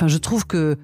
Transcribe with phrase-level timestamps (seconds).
[0.00, 0.78] Enfin, je trouve que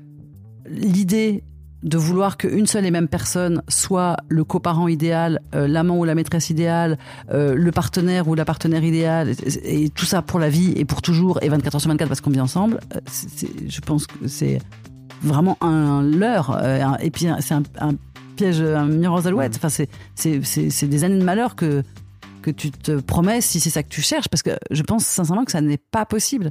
[0.68, 1.42] l'idée
[1.82, 6.14] de vouloir qu'une seule et même personne soit le coparent idéal, euh, l'amant ou la
[6.14, 6.98] maîtresse idéale,
[7.30, 9.30] euh, le partenaire ou la partenaire idéale,
[9.64, 12.08] et, et tout ça pour la vie et pour toujours, et 24 heures sur 24
[12.08, 13.00] parce qu'on vit ensemble, euh,
[13.68, 14.58] je pense que c'est
[15.22, 16.50] vraiment un leurre.
[16.50, 17.94] un- et puis c'est un, un
[18.36, 19.56] piège, un mur aux alouettes.
[19.56, 19.70] Enfin,
[20.14, 21.82] c'est des années de malheur que,
[22.42, 25.44] que tu te promets si c'est ça que tu cherches, parce que je pense sincèrement
[25.46, 26.50] que ça n'est pas possible.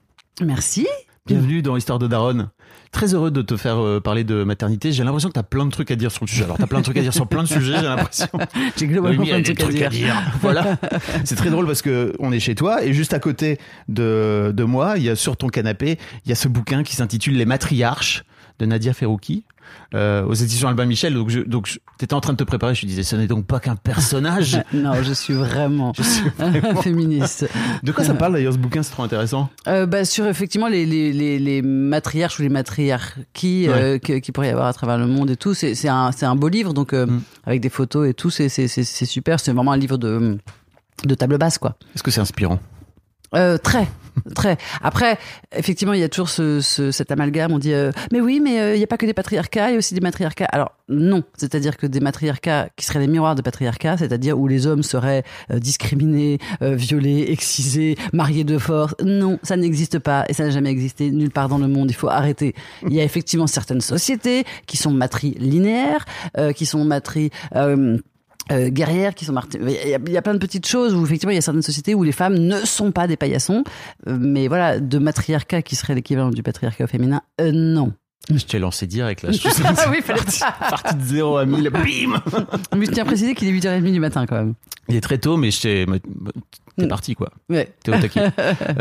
[0.39, 0.87] Merci.
[1.27, 2.49] Bienvenue dans Histoire de Daronne.
[2.91, 4.91] Très heureux de te faire euh, parler de maternité.
[4.91, 6.45] J'ai l'impression que tu as plein de trucs à dire sur le sujet.
[6.45, 8.27] Alors, tu as plein de trucs à dire sur plein de sujets, j'ai l'impression.
[8.75, 10.15] J'ai globalement plein de a des trucs à dire.
[10.41, 10.77] Voilà.
[11.23, 14.63] C'est très drôle parce que on est chez toi et juste à côté de, de
[14.63, 17.45] moi, il y a sur ton canapé, il y a ce bouquin qui s'intitule Les
[17.45, 18.23] matriarches
[18.61, 19.43] de Nadia Ferrouki.
[19.93, 22.75] Euh, aux éditions Albin Michel, donc je, donc je- t'étais en train de te préparer.
[22.75, 24.61] Je te disais, ce n'est donc pas qu'un personnage.
[24.73, 27.47] Non, je suis vraiment, Je suis vraiment- féministe.
[27.81, 28.83] De quoi ça parle d'ailleurs ce bouquin?
[28.83, 29.49] C'est trop intéressant.
[29.67, 34.33] Euh, bah, sur effectivement les, les, les, les matriarches ou les matriarchies euh, que- qu'il
[34.33, 35.53] pourrait y avoir à travers le monde et tout.
[35.53, 37.21] C'est c'est un, c'est un beau livre, donc Mm.
[37.45, 39.39] avec des photos et tout, c'est c'est- c'est- c'est super.
[39.39, 40.37] C'est vraiment un livre de,
[41.05, 41.75] de table basse, quoi.
[41.95, 42.59] Est-ce que c'est inspirant?
[43.35, 43.87] Euh, très,
[44.35, 44.57] très.
[44.81, 45.17] Après,
[45.55, 47.51] effectivement, il y a toujours ce, ce- cet amalgame.
[47.51, 49.73] On dit, euh, mais oui, mais euh, il n'y a pas que des patriarcats, il
[49.73, 50.45] y a aussi des matriarcats.
[50.51, 54.67] Alors non, c'est-à-dire que des matriarcats qui seraient les miroirs de patriarcats, c'est-à-dire où les
[54.67, 58.95] hommes seraient euh, discriminés, euh, violés, excisés, mariés de force.
[59.03, 61.89] Non, ça n'existe pas et ça n'a jamais existé nulle part dans le monde.
[61.89, 62.53] Il faut arrêter.
[62.87, 66.05] Il y a effectivement certaines sociétés qui sont matrilinéaires,
[66.37, 67.29] euh, qui sont matri
[68.51, 70.93] euh, guerrières qui sont marty- il y, a, il y a plein de petites choses
[70.93, 73.63] où effectivement il y a certaines sociétés où les femmes ne sont pas des paillassons
[74.07, 77.93] Euh, mais voilà de matriarcat qui serait l'équivalent du patriarcat au féminin euh, non
[78.33, 79.31] Je t'ai lancé direct là.
[79.31, 80.39] Je suis Ah oui, parti,
[80.69, 81.69] parti de 0 à 1000.
[81.69, 82.21] Bim
[82.77, 84.53] mais je tiens à préciser qu'il est 8h30 du matin quand même
[84.89, 85.85] Il est très tôt, mais je t'ai-
[86.77, 86.87] t'es Mm.
[86.87, 87.29] parti quoi.
[87.49, 88.31] ouais T'es au taquet.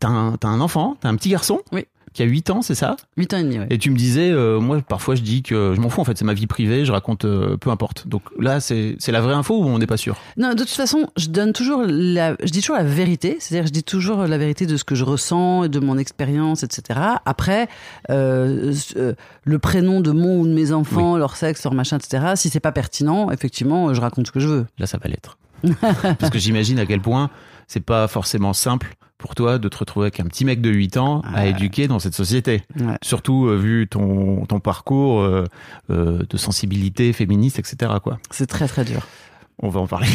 [0.00, 1.84] t'as un, t'as un enfant, t'as un petit garçon Oui.
[2.12, 3.66] Qui a 8 ans, c'est ça 8 ans et demi ouais.
[3.70, 6.18] Et tu me disais, euh, moi parfois je dis que je m'en fous en fait,
[6.18, 8.08] c'est ma vie privée, je raconte euh, peu importe.
[8.08, 10.16] Donc là, c'est la vraie info ou on n'est pas sûr?
[10.36, 13.72] Non, de toute façon, je donne toujours la, je dis toujours la vérité, c'est-à-dire je
[13.72, 17.00] dis toujours la vérité de ce que je ressens, de mon expérience, etc.
[17.24, 17.68] Après,
[18.10, 19.14] euh, euh,
[19.44, 22.32] le prénom de mon ou de mes enfants, leur sexe, leur machin, etc.
[22.36, 24.66] Si c'est pas pertinent, effectivement, je raconte ce que je veux.
[24.78, 25.38] Là, ça va l'être.
[26.18, 27.30] Parce que j'imagine à quel point
[27.70, 30.96] c'est pas forcément simple pour toi de te retrouver avec un petit mec de 8
[30.96, 31.50] ans à Ouais.
[31.50, 32.64] éduquer dans cette société.
[32.80, 32.96] Ouais.
[33.00, 35.44] Surtout euh, vu ton, ton parcours euh,
[35.90, 37.92] euh, de sensibilité féministe, etc.
[38.02, 38.18] Quoi.
[38.32, 39.06] C'est très très dur.
[39.62, 40.08] On va en parler.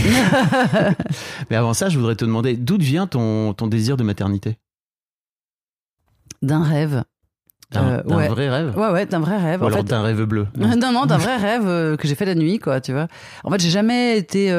[1.50, 4.58] Mais avant ça, je voudrais te demander d'où vient ton, ton désir de maternité?
[6.42, 7.04] D'un rêve.
[7.72, 8.28] D'un ouais.
[8.28, 8.78] vrai rêve?
[8.78, 9.62] Ouais, ouais, d'un vrai rêve.
[9.62, 12.36] Ou en alors d'un rêve bleu non, non, d'un vrai rêve que j'ai fait la
[12.36, 13.08] nuit, quoi, tu vois.
[13.46, 14.52] En fait, j'ai jamais été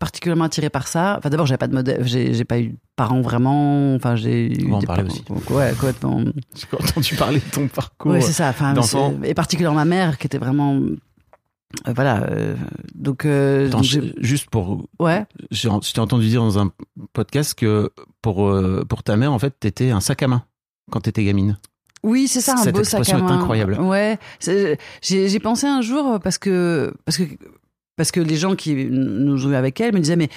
[0.00, 1.14] particulièrement attirée par ça.
[1.18, 3.94] Enfin, d'abord, j'avais pas de modèle, j'ai pas eu de parents vraiment.
[3.94, 5.22] Enfin, j'ai eu On en parler aussi.
[5.50, 6.20] Ouais, complètement.
[6.56, 8.10] J'ai entendu parler de ton parcours.
[8.10, 8.48] Ouais, c'est ça.
[8.48, 8.74] Enfin,
[9.22, 10.74] et particulièrement ma mère, qui était vraiment.
[10.74, 10.96] euh,
[11.94, 12.24] voilà.
[12.24, 12.56] euh,
[12.96, 13.86] donc, euh, Attends, donc
[14.18, 14.88] juste pour.
[14.98, 15.24] ouais.
[15.52, 16.72] j'ai- Je t'ai entendu dire dans un
[17.12, 17.90] podcast que
[18.22, 18.52] pour,
[18.88, 20.42] pour ta mère, en fait, t'étais un sac à main
[20.90, 21.56] quand t'étais gamine.
[22.02, 23.38] Oui, c'est ça, un Cette beau sac à expression est main.
[23.38, 23.78] incroyable.
[23.78, 24.18] Ouais,
[25.02, 27.24] j'ai pensé un jour parce que parce que
[28.00, 30.30] parce que les gens qui nous jouaient avec elle me disaient mais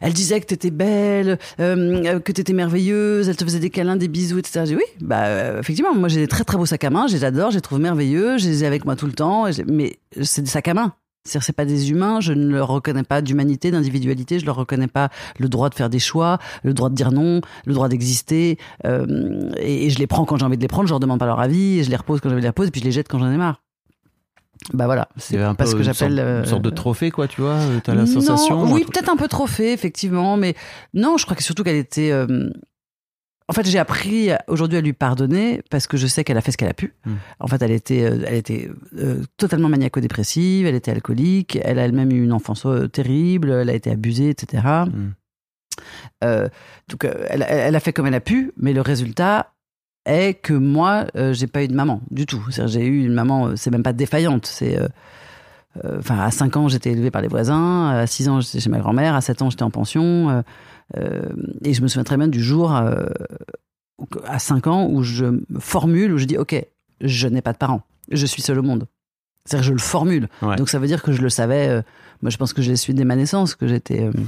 [0.00, 4.08] elle disait que t'étais belle, euh, que t'étais merveilleuse, elle te faisait des câlins, des
[4.08, 4.62] bisous, etc.
[4.64, 7.06] J'ai dit, oui, bah euh, effectivement, moi j'ai des très très beaux sacs à main,
[7.06, 9.44] je les adore, je les trouve merveilleux, je les ai avec moi tout le temps,
[9.68, 10.92] mais c'est des sacs à main.
[11.22, 14.88] C'est-à-dire, c'est pas des humains, je ne leur reconnais pas d'humanité, d'individualité, je leur reconnais
[14.88, 15.08] pas
[15.38, 19.52] le droit de faire des choix, le droit de dire non, le droit d'exister, euh,
[19.58, 21.38] et, je les prends quand j'ai envie de les prendre, je leur demande pas leur
[21.38, 23.20] avis, je les repose quand j'ai envie de les reposer, puis je les jette quand
[23.20, 23.62] j'en ai marre.
[24.72, 26.70] Bah voilà, c'est un pas peu ce que une j'appelle sorte, euh, une sorte de
[26.70, 27.54] trophée, quoi, tu vois.
[27.54, 28.70] euh, T'as la non, sensation.
[28.72, 30.54] Oui, peut-être un peu trophée, effectivement, mais
[30.94, 32.10] non, je crois que surtout qu'elle était.
[32.10, 32.50] euh,
[33.48, 36.52] En fait, j'ai appris aujourd'hui à lui pardonner parce que je sais qu'elle a fait
[36.52, 36.92] ce qu'elle a pu.
[37.06, 37.14] Hmm.
[37.40, 38.68] En fait, elle était, elle était
[38.98, 43.70] euh, totalement maniaco-dépressive, elle était alcoolique, elle a elle-même eu une enfance euh, terrible, elle
[43.70, 44.62] a été abusée, etc.
[44.92, 45.12] Hmm.
[46.24, 46.48] Euh,
[46.88, 49.52] donc, elle a fait comme elle a pu, mais le résultat
[50.08, 52.44] est que moi, euh, j'ai pas eu de maman du tout.
[52.50, 54.78] J'ai eu une maman, euh, c'est même pas défaillante, c'est.
[54.78, 54.88] euh,
[55.84, 57.88] euh, Enfin, à 5 ans, j'étais élevée par les voisins.
[57.90, 59.14] À 6 ans, j'étais chez ma grand-mère.
[59.14, 60.42] À 7 ans, j'étais en pension.
[61.62, 65.26] et je me souviens très bien du jour, à 5 ans, où je
[65.58, 66.54] formule, où je dis, OK,
[67.00, 67.82] je n'ai pas de parents.
[68.10, 68.86] Je suis seule au monde.
[69.44, 70.28] C'est-à-dire, je le formule.
[70.42, 70.56] Ouais.
[70.56, 71.82] Donc, ça veut dire que je le savais.
[72.22, 74.18] moi, je pense que je l'ai su dès ma naissance, que j'étais, que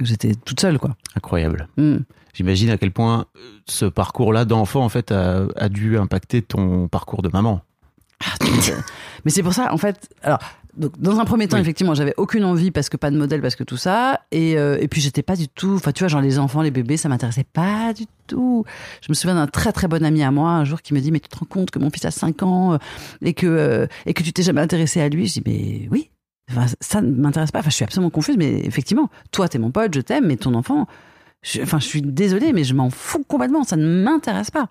[0.00, 0.96] j'étais toute seule, quoi.
[1.16, 1.68] Incroyable.
[1.76, 1.98] Hmm.
[2.32, 6.88] J'imagine à quel point euh, ce parcours-là d'enfant, en fait, a, a dû impacter ton
[6.88, 7.60] parcours de maman.
[9.24, 10.08] Mais c'est pour ça, en fait.
[10.22, 10.38] Alors,
[10.76, 11.62] donc, dans un premier temps, Oui.
[11.62, 14.20] effectivement, j'avais aucune envie parce que pas de modèle, parce que tout ça.
[14.32, 15.74] Et, euh, et puis, j'étais pas du tout.
[15.76, 18.64] Enfin, tu vois, genre les enfants, les bébés, ça m'intéressait pas du tout.
[19.02, 21.12] Je me souviens d'un très très bon ami à moi un jour qui me dit
[21.12, 22.78] Mais tu te rends compte que mon fils a 5 ans euh,
[23.22, 25.26] et que, euh, et que tu t'es jamais intéressé à lui?
[25.28, 26.10] Je dis Mais oui.
[26.50, 27.60] Enfin, ça ne m'intéresse pas.
[27.60, 30.54] Enfin, je suis absolument confuse, mais effectivement, toi, t'es mon pote, je t'aime, mais ton
[30.54, 30.86] enfant,
[31.42, 33.64] je, enfin, je suis désolée, mais je m'en fous complètement.
[33.64, 34.68] Ça ne m'intéresse pas.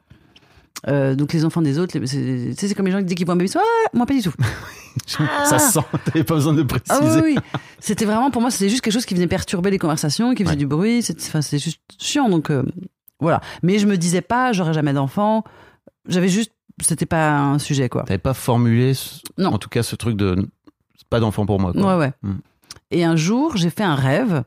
[0.88, 3.38] Euh, donc les enfants des autres, c'est comme les gens qui disent qu'ils voient un
[3.38, 4.34] bébé, ah, moi pas du tout.
[5.08, 6.94] Ça se sent, t'avais pas besoin de préciser.
[7.02, 7.62] Ah oui, oui.
[7.80, 10.54] C'était vraiment, pour moi, c'était juste quelque chose qui venait perturber les conversations, qui faisait
[10.54, 10.58] Ouais.
[10.58, 11.02] du bruit.
[11.02, 12.30] C'est enfin, c'est juste chiant.
[12.30, 12.64] Donc, euh,
[13.20, 13.42] voilà.
[13.64, 15.44] Mais je me disais pas, j'aurais jamais d'enfant.
[16.08, 18.04] J'avais juste, c'était pas un sujet, quoi.
[18.04, 18.94] T'avais pas formulé,
[19.38, 19.54] Non.
[19.54, 20.36] en tout cas, ce truc de
[21.14, 21.72] pas d'enfant pour moi.
[21.74, 21.82] Quoi.
[21.98, 22.12] Ouais, ouais.
[22.24, 22.34] Mm.
[22.92, 24.44] Et un jour, j'ai fait un rêve,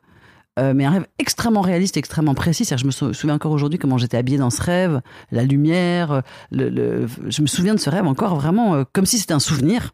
[0.59, 2.65] euh, mais un rêve extrêmement réaliste, extrêmement précis.
[2.77, 6.23] Je me sou- souviens encore aujourd'hui comment j'étais habillée dans ce rêve, la lumière.
[6.51, 9.39] Le, le- Je me souviens de ce rêve encore vraiment euh, comme si c'était un
[9.41, 9.93] souvenir.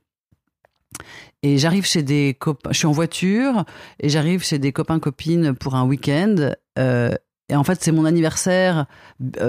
[1.42, 3.64] Et j'arrive chez des copains, je suis en voiture
[3.98, 6.50] et j'arrive chez des copains copines pour un week-end.
[6.78, 7.14] euh,
[7.48, 8.86] et en fait, c'est mon anniversaire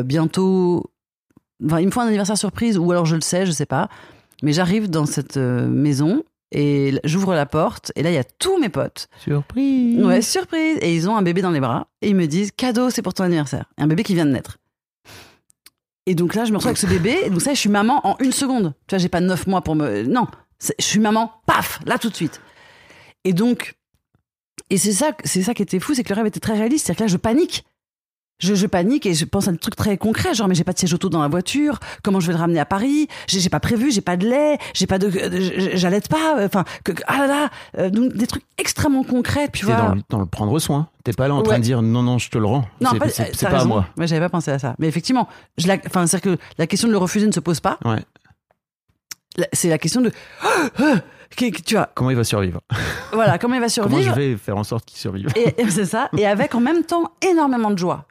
[0.04, 0.92] bientôt.
[1.64, 3.88] Enfin, il me faut un anniversaire surprise ou alors je le sais, je sais pas.
[4.42, 6.24] Mais j'arrive dans cette maison
[6.54, 9.10] et j'ouvre la porte et là il y a tous mes potes.
[9.20, 10.02] Surprise.
[10.04, 10.78] Ouais, surprise.
[10.82, 13.14] Et ils ont un bébé dans les bras et ils me disent cadeau, c'est pour
[13.14, 13.66] ton anniversaire.
[13.78, 14.60] Un bébé qui vient de naître.
[16.06, 17.18] Et donc là, je me retrouve avec ce bébé.
[17.26, 18.74] Et donc ça, je suis maman en une seconde.
[18.88, 20.04] Tu vois, j'ai pas neuf mois pour me.
[20.04, 20.28] Non,
[20.62, 21.32] je suis maman.
[21.48, 22.42] Paf, là tout de suite.
[23.24, 23.76] Et donc,
[24.70, 26.86] et c'est ça, c'est ça qui était fou, c'est que le rêve était très réaliste.
[26.86, 27.66] C'est-à-dire que là, je panique.
[28.44, 30.74] Je, je panique et je pense à des trucs très concrets, genre mais j'ai pas
[30.74, 33.08] de siège auto dans la voiture, comment je vais le ramener à Paris?
[33.28, 36.66] J'ai pas prévu, j'ai pas de lait, j'ai pas de, de- j'allaite pas, euh, enfin
[36.84, 39.76] que, ah là là, euh, donc des trucs extrêmement concrets, tu vois.
[39.76, 40.90] dans le, dans le prendre soin.
[41.06, 42.66] T'es pas là en train de dire non, non, je te le rends.
[42.82, 43.88] Non, c'est pas à moi.
[43.98, 44.76] Ouais, j'avais pas pensé à ça.
[44.80, 47.60] Mais effectivement, je la, enfin, c'est que la question de le refuser ne se pose
[47.60, 47.78] pas.
[47.86, 48.04] Ouais.
[49.52, 50.12] C'est la question de,
[51.66, 52.62] tu vois, Comment il va survivre?
[53.12, 54.16] Voilà, comment il va Comment je survivre?
[54.16, 55.28] vais faire en sorte qu'il survive?
[55.36, 56.10] Et, et c'est ça.
[56.18, 58.06] Et avec en même temps énormément de joie.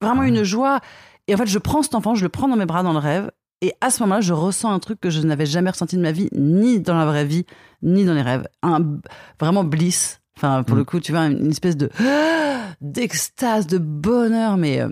[0.00, 0.80] Vraiment une joie.
[1.28, 2.98] Et en fait, je prends cet enfant, je le prends dans mes bras dans le
[2.98, 3.30] rêve.
[3.62, 6.12] Et à ce moment-là, je ressens un truc que je n'avais jamais ressenti de ma
[6.12, 7.46] vie, ni dans la vraie vie,
[7.82, 8.46] ni dans les rêves.
[8.62, 8.98] Un
[9.40, 10.20] vraiment bliss.
[10.36, 10.78] Enfin, pour Mm.
[10.78, 11.88] le coup, tu vois, une espèce de
[12.80, 14.90] d'extase, de bonheur, mais euh,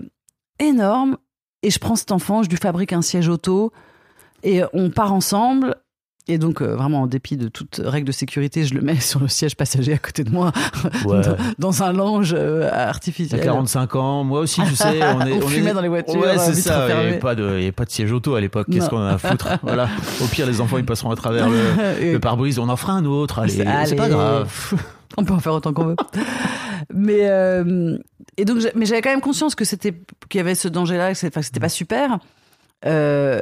[0.59, 1.17] énorme.
[1.61, 3.71] Et je prends cet enfant, je lui fabrique un siège auto,
[4.43, 5.75] et on part ensemble.
[6.27, 9.19] Et donc, euh, vraiment, en dépit de toute règle de sécurité, je le mets sur
[9.19, 10.51] le siège passager à côté de moi,
[11.05, 11.21] Ouais.
[11.21, 13.39] dans, dans un lounge euh, artificiel.
[13.41, 15.33] 45 ans, moi aussi, tu sais, on est.
[15.43, 16.87] On fumait dans les voitures, Ouais, c'est vitres ça.
[16.89, 18.67] Il n'y avait pas de, il y avait pas de siège auto à l'époque.
[18.71, 19.87] Qu'est-ce qu'on en a à foutre Voilà.
[20.23, 22.57] Au pire, les enfants, ils passeront à travers le, le pare-brise.
[22.57, 23.39] On en fera un autre.
[23.39, 24.49] Allez, c'est pas grave.
[25.17, 25.95] On peut en faire autant qu'on veut.
[26.93, 27.97] Mais euh,
[28.37, 29.93] et donc, mais j'avais quand même conscience que c'était
[30.29, 32.17] qu'il y avait ce danger-là, que enfin, que c'était pas super.
[32.85, 33.41] Euh,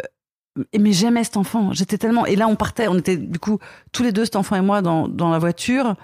[0.77, 1.73] mais j'aimais cet enfant.
[1.73, 2.25] J'étais tellement.
[2.25, 2.87] Et là, on partait.
[2.87, 3.59] On était du coup
[3.91, 5.95] tous les deux, cet enfant et moi, dans, la voiture.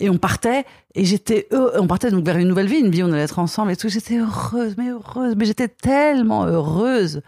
[0.00, 0.64] Et on partait.
[0.94, 1.48] Et j'étais.
[1.52, 3.76] On partait donc vers une nouvelle vie, une vie où on allait être ensemble et
[3.76, 3.88] tout.
[3.88, 5.34] J'étais heureuse, mais heureuse.
[5.36, 7.22] Mais j'étais tellement heureuse.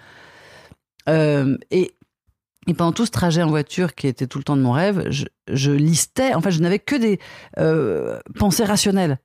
[1.08, 1.92] Euh, et,
[2.66, 5.08] et pendant tout ce trajet en voiture, qui était tout le temps de mon rêve,
[5.48, 6.34] je, listais.
[6.34, 7.20] En fait, je n'avais que des
[7.58, 9.18] euh, pensées rationnelles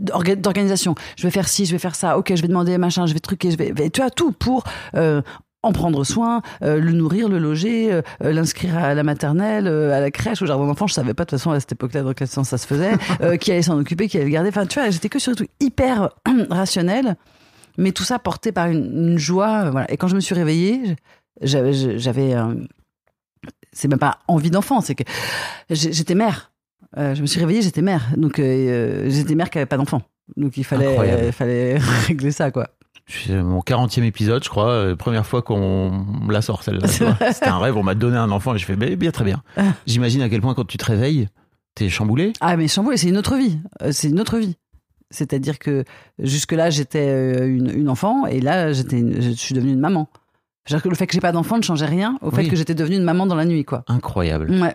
[0.00, 0.96] d'organisation.
[1.16, 2.18] Je vais faire ci, je vais faire ça.
[2.18, 3.90] Ok, je vais demander machin, je vais truquer, je vais.
[3.90, 4.64] Tu as tout pour.
[4.96, 5.22] euh,
[5.66, 10.00] en prendre soin, euh, le nourrir, le loger, euh, l'inscrire à la maternelle, euh, à
[10.00, 10.86] la crèche, au jardin d'enfants.
[10.86, 12.92] Je savais pas de toute façon à cette époque-là dans quel sens ça se faisait,
[13.38, 14.48] qui allait s'en occuper, qui allait le garder.
[14.48, 16.10] Enfin, tu vois, j'étais que sur des trucs hyper
[16.50, 17.16] rationnel,
[17.78, 19.70] mais tout ça porté par une, une joie.
[19.70, 19.90] Voilà.
[19.90, 20.96] Et quand je me suis réveillée,
[21.42, 22.34] j'avais,
[23.72, 25.04] c'est même pas envie d'enfant, c'est que
[25.68, 26.52] j'étais mère.
[26.96, 28.06] Je me suis réveillée, j'étais mère.
[28.16, 30.02] Donc, j'étais mère qui avait pas d'enfant.
[30.36, 32.68] Donc, il fallait, fallait régler ça, quoi.
[33.08, 34.68] C'est mon 40e épisode, je crois.
[34.70, 36.88] euh, première fois qu'on la sort, celle-là.
[36.88, 39.42] C'était un rêve, on m'a donné un enfant et je fais, mais bien, très bien.
[39.86, 41.28] J'imagine à quel point quand tu te réveilles,
[41.76, 42.32] t'es chamboulé.
[42.40, 43.58] Ah, mais chamboulé, c'est une autre vie.
[43.82, 44.56] Euh, C'est une autre vie.
[45.10, 45.84] C'est-à-dire que
[46.18, 50.08] jusque-là, j'étais euh, une, une enfant et là, j'étais je suis devenue une maman.
[50.66, 52.48] C'est-à-dire que le fait que j'ai pas d'enfant ne changeait rien au fait Oui.
[52.48, 53.84] que j'étais devenue une maman dans la nuit, quoi.
[53.86, 54.50] Incroyable.
[54.50, 54.74] Ouais.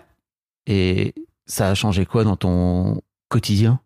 [0.68, 1.14] Et
[1.48, 3.82] ça a changé quoi dans ton quotidien?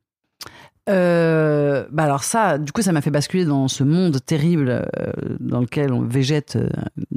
[0.88, 5.12] Euh, bah alors ça, du coup, ça m'a fait basculer dans ce monde terrible euh,
[5.40, 6.70] dans lequel on végète euh,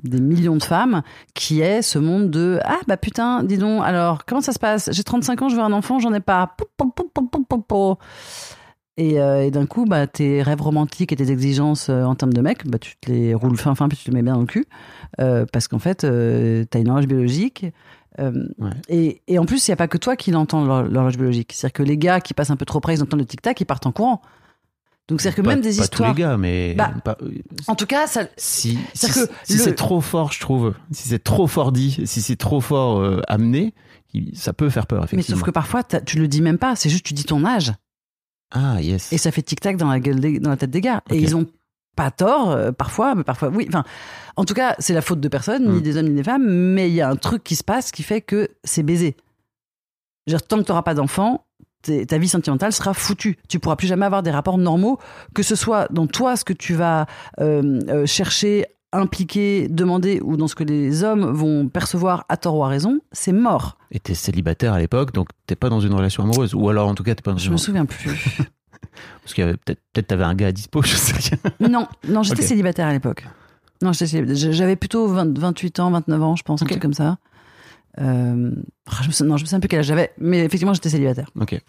[0.02, 1.02] des millions de femmes,
[1.34, 4.88] qui est ce monde de ah bah putain, dis donc, alors comment ça se passe?
[4.92, 6.56] J'ai 35 ans, je veux un enfant, j'en ai pas.
[8.96, 12.40] Et, euh, et d'un coup, bah, tes rêves romantiques et tes exigences en termes de
[12.40, 14.40] mec, bah, tu te les roules fin fin puis tu te les mets bien dans
[14.40, 14.66] le cul,
[15.18, 17.66] parce qu'en fait, t'as une horloge biologique.
[18.18, 18.70] Euh, Ouais.
[18.88, 21.52] et, et en plus, il n'y a pas que toi qui l'entends, l'hor- l'horloge biologique.
[21.54, 23.64] C'est-à-dire que les gars qui passent un peu trop près, ils entendent le tic-tac, ils
[23.64, 24.22] partent en courant.
[25.08, 26.10] Donc, c'est-à-dire que Pas- même des pas histoires.
[26.10, 27.16] tous les gars, mais Bah, pas-
[27.66, 32.02] En tout cas, ça, si, c'est trop fort, je trouve, si c'est trop fort dit,
[32.04, 33.72] si c'est trop fort euh, amené,
[34.34, 35.38] ça peut faire peur, mais effectivement.
[35.38, 37.72] sauf que parfois, tu le dis même pas, c'est juste tu dis ton âge.
[38.50, 39.12] Ah, yes.
[39.12, 41.02] Et ça fait tic-tac dans la gueule, des- dans la tête des gars.
[41.10, 41.46] Et ils ont
[41.98, 43.66] pas tort, euh, parfois, mais parfois, oui.
[43.68, 43.82] Enfin,
[44.36, 45.82] en tout cas, c'est la faute de personne, ni Mm.
[45.82, 48.04] des hommes, ni des femmes, mais il y a un truc qui se passe qui
[48.04, 49.16] fait que c'est baisé.
[50.28, 51.44] Dire, tant que tu n'auras pas d'enfant,
[51.82, 53.36] ta vie sentimentale sera foutue.
[53.48, 54.98] Tu pourras plus jamais avoir des rapports normaux,
[55.34, 57.06] que ce soit dans toi, ce que tu vas
[57.40, 62.56] euh, euh, chercher, impliquer, demander, ou dans ce que les hommes vont percevoir à tort
[62.56, 63.76] ou à raison, c'est mort.
[63.90, 66.54] Et t'es célibataire à l'époque, donc t'es pas dans une relation amoureuse.
[66.54, 67.52] Ou alors, en tout cas, t'es pas dans Je une...
[67.52, 68.38] me souviens plus.
[69.22, 71.14] Parce qu'il y avait peut-être, peut-être t'avais un gars à dispo, je sais
[71.60, 71.68] rien.
[71.68, 73.24] Non, non, j'étais célibataire à l'époque.
[73.82, 73.92] Non.
[73.92, 76.70] J'avais plutôt 20 28 ans, 29 ans, je pense, un Ok.
[76.70, 77.18] truc comme ça.
[78.00, 78.50] Euh,
[78.86, 80.88] ah, je me souviens, non, je me souviens plus quel âge j'avais, mais effectivement, j'étais
[80.88, 81.30] célibataire.
[81.40, 81.60] Ok.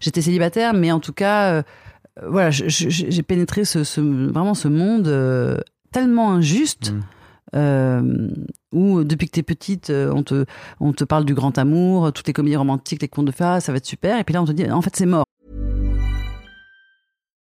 [0.00, 1.62] J'étais célibataire, mais en tout cas, euh,
[2.28, 5.58] voilà, j'ai pénétré ce, ce- vraiment ce monde euh,
[5.92, 6.92] tellement injuste.
[6.92, 7.00] Mm.
[7.54, 8.28] euh,
[8.72, 10.44] où depuis que t'es petite, on te,
[10.80, 13.60] on te parle du grand amour, toutes les comédies romantiques, les contes de fées, ah,
[13.60, 15.24] ça va être super, et puis là on te dit, en fait c'est mort.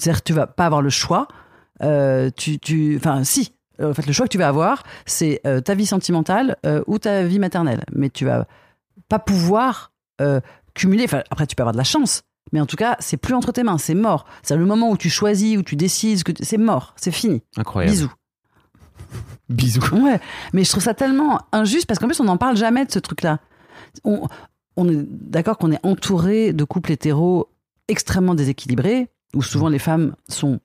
[0.00, 1.28] C'est-à-dire que tu vas pas avoir le choix.
[1.82, 3.52] Euh, tu, tu, enfin, si.
[3.80, 6.82] Euh, En fait, le choix que tu vas avoir, c'est euh, ta vie sentimentale euh,
[6.86, 7.84] ou ta vie maternelle.
[7.92, 8.46] Mais tu vas
[9.08, 9.92] pas pouvoir
[10.74, 11.04] cumuler.
[11.04, 12.22] Enfin, après, tu peux avoir de la chance.
[12.52, 14.24] Mais en tout cas, c'est plus entre tes mains, c'est mort.
[14.42, 17.42] C'est le moment où tu choisis, où tu décides, que c'est mort, c'est fini.
[17.56, 17.92] Incroyable.
[17.92, 18.12] Bisous.
[19.48, 19.80] Bisous.
[19.92, 20.20] Ouais,
[20.52, 22.98] mais je trouve ça tellement injuste parce qu'en plus on n'en parle jamais de ce
[22.98, 23.38] truc-là.
[24.04, 24.28] On,
[24.76, 27.48] on est d'accord qu'on est entouré de couples hétéros
[27.88, 30.60] extrêmement déséquilibrés où souvent les femmes sont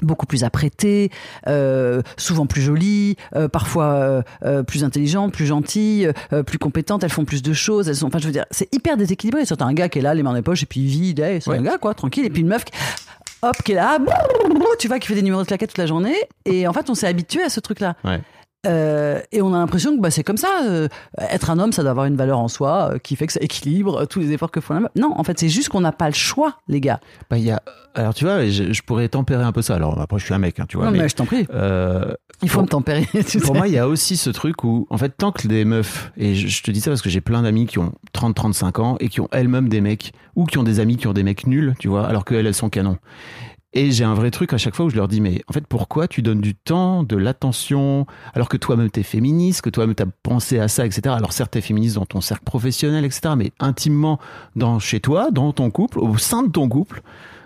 [0.00, 1.10] beaucoup plus apprêtées,
[1.48, 6.12] euh, souvent plus jolies, euh, parfois euh, plus intelligentes, plus gentilles,
[6.46, 8.96] plus compétentes, elles font plus de choses, elles sont, enfin je veux dire, c'est hyper
[8.96, 9.44] déséquilibré.
[9.44, 11.14] C'est un gars qui est là, les mains dans les poches, et puis il vit,
[11.16, 11.58] c'est Ouais.
[11.58, 12.72] un gars quoi, tranquille, et puis une meuf qui,
[13.42, 13.98] hop, qui est là,
[14.78, 16.94] tu vois, qui fait des numéros de claquettes toute la journée, et en fait on
[16.94, 17.96] s'est habitué à ce truc-là.
[18.04, 18.20] Ouais.
[18.66, 20.48] Euh, et on a l'impression que bah, c'est comme ça.
[20.64, 20.88] euh,
[21.30, 23.40] être un homme, ça doit avoir une valeur en soi euh, qui fait que ça
[23.40, 24.90] équilibre tous les efforts que font la meuf.
[24.96, 26.98] Non, en fait, c'est juste qu'on n'a pas le choix, les gars.
[27.30, 27.62] Bah, y a...
[27.94, 29.74] Alors, tu vois, je, je pourrais tempérer un peu ça.
[29.76, 30.86] Alors, après, je suis un mec, hein, tu vois.
[30.86, 31.46] non, mais, mais, je t'en prie,
[32.42, 33.06] il faut pour- me tempérer.
[33.28, 33.58] tu Pour sais.
[33.58, 36.34] moi, il y a aussi ce truc où, en fait, tant que des meufs, et
[36.34, 39.08] je, je te dis ça parce que j'ai plein d'amis qui ont 30-35 ans et
[39.08, 41.74] qui ont elles-mêmes des mecs, ou qui ont des amis qui ont des mecs nuls,
[41.80, 42.98] tu vois, alors qu'elles, elles sont canons.
[43.74, 45.66] Et j'ai un vrai truc à chaque fois où je leur dis, mais en fait,
[45.66, 50.06] pourquoi tu donnes du temps, de l'attention, alors que toi-même t'es féministe, que toi-même t'as
[50.22, 51.14] pensé à ça, etc.
[51.14, 53.34] Alors certes, t'es féministe dans ton cercle professionnel, etc.
[53.36, 54.18] Mais intimement,
[54.56, 57.02] dans, chez toi, dans ton couple, au sein de ton couple,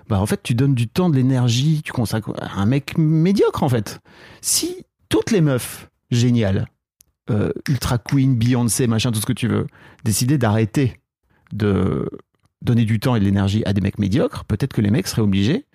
[0.09, 3.65] bah en fait, tu donnes du temps, de l'énergie, tu consacres à un mec médiocre,
[3.65, 4.01] en fait.
[4.41, 6.67] Si toutes les meufs géniales,
[7.31, 9.67] euh, Ultra Queen, Beyoncé, machin, tout ce que tu veux,
[10.05, 11.01] décidaient d'arrêter
[11.53, 12.09] de
[12.63, 15.23] donner du temps et de l'énergie à des mecs médiocres, peut-être que les mecs seraient
[15.23, 15.67] obligés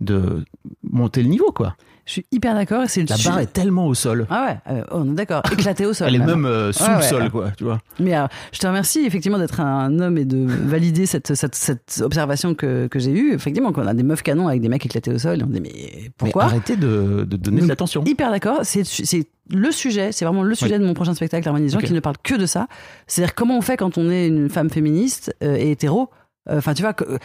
[0.00, 0.44] de
[0.82, 1.76] monter le niveau, quoi.
[2.06, 2.84] Je suis hyper d'accord.
[2.88, 4.26] C'est La barre est tellement au sol.
[4.30, 5.42] Ah ouais, euh, on est d'accord.
[5.52, 6.08] Éclaté au sol.
[6.08, 6.44] Elle est même.
[6.44, 7.02] euh, sous Ouais, le ouais.
[7.02, 7.78] sol, quoi, tu vois.
[8.00, 12.00] Mais euh, je te remercie effectivement d'être un homme et de valider cette, cette, cette
[12.02, 13.32] observation que, que j'ai eue.
[13.34, 15.38] Effectivement, qu'on a des meufs canons avec des mecs éclatés au sol.
[15.40, 16.46] Et on dit mais pourquoi?
[16.46, 18.02] Mais arrêtez de, de donner de l'attention.
[18.04, 18.60] Hyper d'accord.
[18.64, 20.10] C'est c'est le sujet.
[20.10, 21.46] C'est vraiment le sujet de mon prochain spectacle.
[21.46, 21.84] Harmonie des gens Ok.
[21.84, 22.66] qui ne parle que de ça.
[23.06, 26.08] C'est-à-dire comment on fait quand on est une femme féministe euh, et hétéro?
[26.48, 27.18] Euh, Enfin, tu vois, que- euh,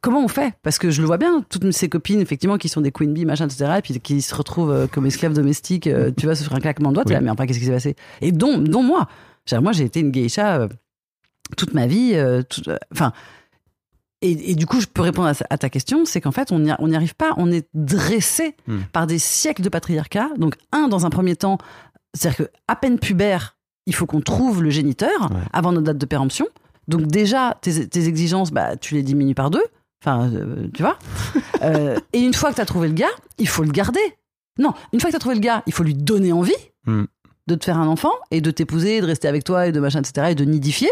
[0.00, 0.54] comment on fait?
[0.62, 3.24] Parce que je le vois bien, toutes ces copines, effectivement, qui sont des queen bee,
[3.24, 6.58] machin, etc., et puis qui se retrouvent euh, comme esclaves domestiques, tu vois, sur un
[6.60, 7.12] claquement de doigts, Oui.
[7.12, 7.94] là, mais enfin, qu'est-ce qui s'est passé?
[8.20, 9.08] Et dont, dont moi.
[9.60, 10.66] Moi, j'ai été une geisha
[11.56, 12.16] toute ma vie.
[12.92, 13.12] Enfin.
[14.22, 16.72] et, et du coup, je peux répondre à, ta question, c'est qu'en fait, on n'y
[16.80, 17.34] on arrive pas.
[17.36, 18.80] On est dressé Hmm.
[18.92, 20.30] par des siècles de patriarcat.
[20.38, 21.58] Donc, un, dans un premier temps,
[22.14, 25.36] c'est-à-dire que à peine pubère, il faut qu'on trouve le géniteur Ouais.
[25.52, 26.48] avant notre date de péremption.
[26.88, 29.64] Donc déjà, tes, tes exigences, bah, tu les diminues par deux.
[30.04, 30.98] Enfin, euh, tu vois.
[31.62, 34.00] Euh, et une fois que tu as trouvé le gars, il faut le garder.
[34.58, 36.52] Non, une fois que tu as trouvé le gars, il faut lui donner envie
[36.84, 37.04] Hmm.
[37.48, 40.00] de te faire un enfant et de t'épouser, de rester avec toi et de machin,
[40.00, 40.28] etc.
[40.30, 40.90] et de nidifier.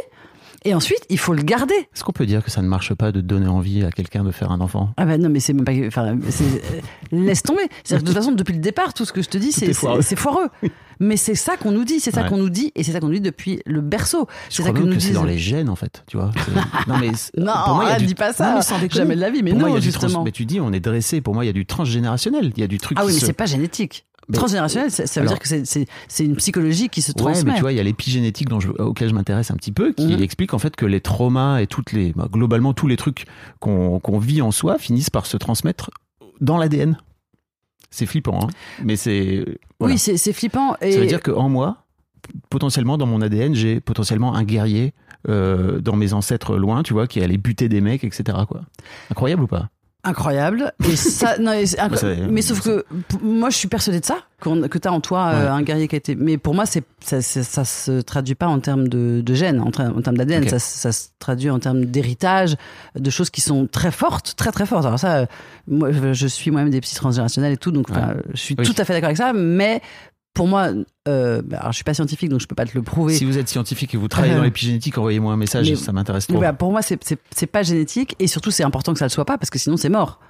[0.65, 1.75] Et ensuite, il faut le garder.
[1.75, 4.31] Est-ce qu'on peut dire que ça ne marche pas de donner envie à quelqu'un de
[4.31, 4.91] faire un enfant?
[4.97, 5.73] Ah bah non, mais c'est même pas.
[5.87, 6.17] Enfin, euh,
[7.13, 7.63] laisse tomber.
[7.83, 9.67] C'est-à-dire que de toute façon, depuis le départ, tout ce que je te dis, c'est
[9.69, 9.73] est
[10.17, 10.49] foireux.
[11.01, 12.29] Mais c'est ça qu'on nous dit, c'est ça Ouais.
[12.29, 14.29] qu'on nous dit, et c'est ça qu'on nous dit depuis le berceau.
[14.49, 15.13] C'est ça que nous c'est disent.
[15.15, 16.31] dans les gènes, en fait, tu vois.
[16.87, 18.51] Non, mais Non, pour moi, il y a arrête, du- dis pas ça.
[18.51, 18.77] Non, mais sans.
[18.91, 19.43] Jamais de la vie.
[19.43, 20.23] Mais Pour moi, non, trans- justement.
[20.25, 21.21] Mais tu dis, on est dressé.
[21.21, 22.53] Pour moi, il y a du transgénérationnel.
[22.57, 24.07] Il y a du truc Ah oui, mais se- c'est pas génétique.
[24.33, 25.65] Transgénérationnel, ça, ça veut Alors- dire que
[26.09, 27.51] c'est- une psychologie qui se Ouais, transmet.
[27.51, 29.93] mais tu vois, il y a l'épigénétique dont je, auquel je m'intéresse un petit peu,
[29.93, 30.23] qui Mhm.
[30.23, 33.27] explique en fait que les traumas et toutes les, bah, globalement tous les trucs
[33.61, 35.91] qu'on vit en soi finissent par se transmettre
[36.41, 36.97] dans l'ADN.
[37.91, 38.49] C'est flippant, hein
[38.83, 39.45] mais c'est.
[39.79, 39.95] voilà.
[39.95, 40.75] Oui, c'est c'est flippant.
[40.81, 41.85] Et Ça veut dire qu'en moi,
[42.51, 44.95] potentiellement dans mon ADN, j'ai potentiellement un guerrier
[45.29, 48.39] euh, dans mes ancêtres loin, tu vois, qui allait buter des mecs, etc.
[48.49, 48.61] Quoi.
[49.11, 49.71] Incroyable ou pas?
[50.05, 50.73] Incroyable.
[50.89, 52.85] Et ça, non, et c'est incro- ça- mais sauf que
[53.23, 55.97] moi, je suis persuadée de ça, que tu as en toi euh, un guerrier qui
[55.97, 56.15] a été.
[56.15, 59.71] Mais pour moi, c'est ça, ça se traduit pas en termes de, de gènes, en,
[59.71, 60.49] termes d'ADN.
[60.49, 62.57] Ça, ça se traduit en termes d'héritage,
[62.99, 64.85] de choses qui sont très fortes, très très fortes.
[64.87, 65.27] Alors ça, euh,
[65.69, 67.87] moi, je suis moi-même des psy transgénérationnels et tout, donc
[68.35, 68.65] je suis Oui.
[68.67, 69.33] tout à fait d'accord avec ça.
[69.33, 69.81] Mais
[70.35, 70.71] pour moi,
[71.09, 73.15] euh, bah, alors, je suis pas scientifique, donc je peux pas te le prouver.
[73.15, 75.93] Si vous êtes scientifique et vous travaillez Euh, dans l'épigénétique, envoyez-moi un message, mais- ça
[75.93, 76.41] m'intéresse trop.
[76.59, 79.51] pour moi, c'est- pas génétique et surtout, c'est important que ça le soit pas parce
[79.51, 80.21] que sinon, c'est mort.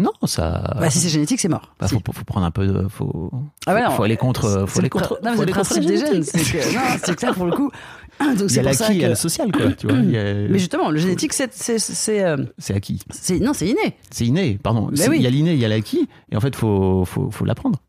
[0.00, 0.76] Non, ça.
[0.78, 1.74] Bah, si c'est génétique, c'est mort.
[1.80, 1.94] Bah, Si.
[1.96, 2.86] faut, faut prendre un peu de.
[2.88, 3.32] Faut,
[3.66, 4.64] Ah faut, non, faut aller contre.
[4.68, 5.18] Faut aller le contre.
[5.24, 6.22] Non, mais c'est le principe des gènes.
[6.22, 7.70] C'est que, clair pour le coup.
[8.20, 9.72] Donc Il y a ça l'acquis, il y a que- le social, quoi.
[9.72, 12.36] Tu vois, il y a- Mais justement, le génétique, c'est c'est euh,
[12.70, 13.00] acquis.
[13.40, 13.96] non, c'est inné.
[14.10, 14.88] C'est inné, pardon.
[14.92, 15.16] Oui.
[15.16, 17.80] Il y a l'inné, il y a l'acquis, et en fait, faut, faut, faut l'apprendre.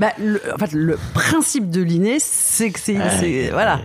[0.00, 3.80] Bah, le, en fait, le principe de l'inné, c'est que c'est c'est- voilà.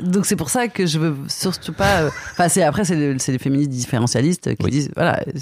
[0.00, 2.02] Donc c'est pour ça que je veux surtout pas.
[2.02, 4.70] euh, Enfin, c'est après c'est le- c'est les féministes différentialistes qui Oui.
[4.70, 5.40] disent voilà, je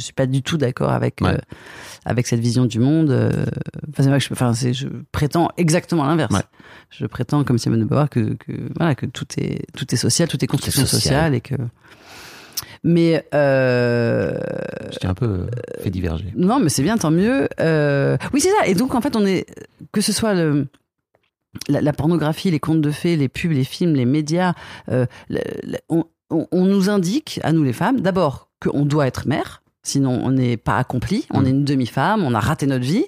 [0.00, 1.30] suis pas du tout d'accord avec Ouais.
[1.34, 1.38] euh,
[2.04, 3.10] avec cette vision du monde.
[3.10, 3.30] euh,
[3.90, 6.34] Enfin, c'est vrai que je, enfin, je prétends exactement l'inverse.
[6.34, 6.42] Ouais.
[6.90, 10.26] Je prétends comme Simone de Beauvoir que, que voilà que tout est tout est social,
[10.28, 11.00] tout est construction social.
[11.00, 11.54] sociale et que.
[12.84, 14.38] Mais euh,
[14.92, 15.46] Je t'ai un peu euh,
[15.82, 16.32] fait diverger.
[16.36, 17.48] non, mais c'est bien, tant mieux.
[17.60, 18.66] Euh, oui, c'est ça.
[18.66, 19.46] Et donc, en fait, on est
[19.92, 20.66] que ce soit le,
[21.68, 24.54] la, la pornographie, les contes de fées, les pubs, les films, les médias,
[24.90, 29.06] euh, le- le- on, on- on nous indique à nous les femmes, d'abord qu'on doit
[29.06, 29.61] être mère.
[29.84, 31.46] Sinon, on n'est pas accompli, on Mm.
[31.46, 33.04] est une demi-femme, on a raté notre vie.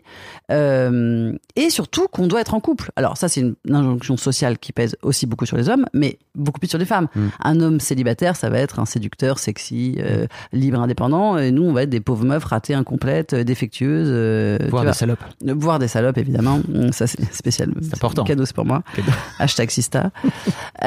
[0.50, 2.90] Euh, et surtout qu'on doit être en couple.
[2.96, 6.58] Alors ça, c'est une, injonction sociale qui pèse aussi beaucoup sur les hommes, mais beaucoup
[6.58, 7.06] plus sur les femmes.
[7.14, 7.26] Mm.
[7.44, 11.38] Un homme célibataire, ça va être un séducteur, sexy, euh, libre, indépendant.
[11.38, 14.08] Et nous, on va être des pauvres meufs ratées, incomplètes, euh, défectueuses.
[14.10, 14.90] euh, tu Voir vois.
[14.92, 15.24] des salopes.
[15.46, 16.58] Euh, Voir des salopes, évidemment.
[16.68, 17.72] Mm, Ça, c'est spécial.
[17.82, 18.24] C'est important.
[18.24, 18.82] Cadeau, c'est pour moi.
[19.38, 20.10] Hashtag Sista.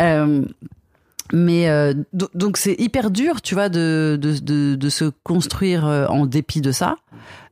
[1.34, 6.06] Mais euh, do- donc c'est hyper dur, tu vois, de, de, de, se construire euh,
[6.08, 6.96] en dépit de ça.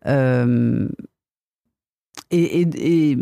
[0.05, 0.87] Euh,
[2.31, 3.17] et, et,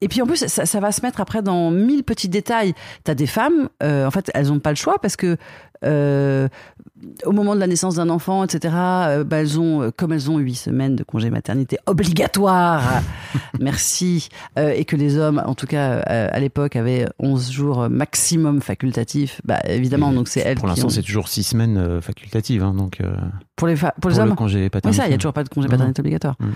[0.00, 2.74] et, puis en plus, ça, va se mettre après dans mille petits détails.
[3.04, 5.36] T'as des femmes, en fait, elles n'ont pas le choix parce que
[5.84, 6.48] euh,
[7.26, 10.30] au moment de la naissance d'un enfant, etc., euh, bah, elles ont, euh, comme elles
[10.30, 12.82] ont huit semaines de congé maternité obligatoire,
[13.60, 18.60] merci, euh, et que les hommes, en tout cas à l'époque, avaient 11 jours maximum
[18.62, 22.62] facultatifs, bah, évidemment, Et donc c'est elles Pour l'instant, ont- c'est toujours six semaines facultatives.
[22.62, 23.00] hein, donc,
[23.56, 24.34] pour les, fa- pour pour les le hommes.
[24.34, 25.00] congé Oui, paternité.
[25.02, 26.36] ça, il n'y a toujours pas de congé paternité obligatoire.
[26.40, 26.46] Mm.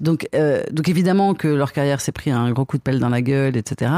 [0.00, 0.28] Donc,
[0.72, 3.56] donc évidemment que leur carrière s'est pris un gros coup de pelle dans la gueule,
[3.56, 3.90] etc.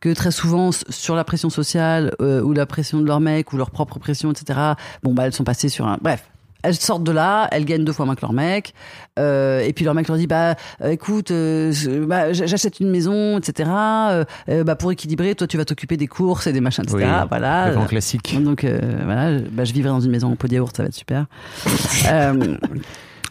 [0.00, 3.70] que très souvent, sur la pression sociale ou la pression de leur mec ou leur
[3.72, 4.58] propre pression, etc.
[5.02, 5.98] Bon, bah, elles sont passées sur un.
[6.00, 6.28] Bref.
[6.64, 8.72] Elles sortent de là, elles gagnent deux fois moins que leur mec,
[9.18, 11.72] euh, et puis leur mec leur dit bah euh, écoute, euh,
[12.06, 13.68] bah, j'achète une maison, etc.
[13.68, 14.24] Euh,
[14.62, 16.98] bah pour équilibrer, toi tu vas t'occuper des courses et des machins, etc.
[17.04, 17.70] Oui, voilà.
[17.70, 18.40] Le grand classique.
[18.40, 20.86] Donc voilà, je- bah, je vivrai dans une maison en pot de yaourt, ça va
[20.86, 21.26] être super.
[22.12, 22.56] euh,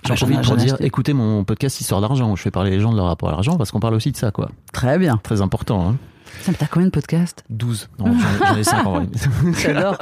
[0.06, 0.86] J'en j'en ai- profite pour dire, acheté.
[0.86, 3.32] écoutez mon podcast Histoire d'argent où je fais parler les gens de leur rapport à
[3.32, 4.49] l'argent parce qu'on parle aussi de ça, quoi.
[4.73, 5.21] Très bien.
[5.23, 5.88] Très important.
[5.88, 5.95] Hein.
[6.39, 7.44] Putain, mais t'as combien de podcasts?
[7.50, 7.89] 12.
[8.00, 8.13] Non,
[8.48, 9.08] j'en ai 5 en vrai.
[9.62, 9.98] J'adore.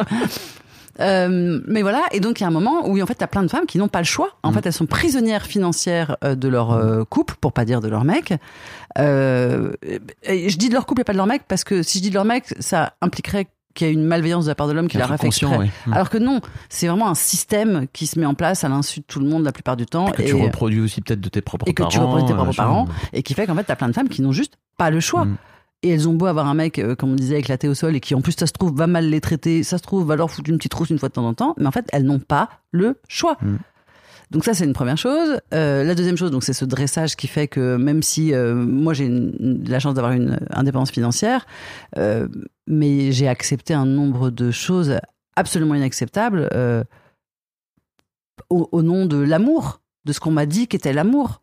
[0.99, 3.43] Euh, mais voilà, et donc il y a un moment où en fait t'as plein
[3.43, 4.31] de femmes qui n'ont pas le choix.
[4.43, 4.53] En Mm.
[4.55, 8.03] fait, elles sont prisonnières financières euh, de leur euh, couple, pour pas dire de leur
[8.03, 8.33] mec.
[8.97, 9.71] Euh,
[10.23, 12.03] et je dis de leur couple et pas de leur mec parce que si je
[12.03, 14.73] dis de leur mec, ça impliquerait qu'il y a une malveillance de la part de
[14.73, 15.69] l'homme qui l'a ouais.
[15.85, 15.93] Mm.
[15.93, 19.05] Alors que non, c'est vraiment un système qui se met en place à l'insu de
[19.07, 20.11] tout le monde la plupart du temps.
[20.11, 21.91] que et, tu reproduis aussi peut-être de tes propres et que parents.
[21.91, 24.21] tu reproduis tes propres parents, et qui fait qu'en fait, t'as plein de femmes qui
[24.21, 25.23] n'ont juste pas le choix.
[25.25, 25.37] Mm.
[25.81, 27.99] Et elles ont beau avoir un mec, euh, comme on disait, éclaté au sol, et
[27.99, 30.29] qui en plus, ça se trouve, va mal les traiter, ça se trouve, va leur
[30.29, 32.19] foutre une petite rousse une fois de temps en temps, mais en fait, elles n'ont
[32.19, 33.37] pas le choix.
[33.41, 33.57] Mm.
[34.31, 35.39] Donc ça, c'est une première chose.
[35.53, 38.93] Euh, la deuxième chose, donc c'est ce dressage qui fait que même si euh, moi
[38.93, 41.47] j'ai la chance d'avoir une indépendance financière,
[41.97, 42.27] euh,
[42.67, 44.99] mais j'ai accepté un nombre de choses
[45.35, 46.47] absolument inacceptables
[48.49, 51.41] au, au nom de l'amour, de ce qu'on m'a dit qu'était l'amour.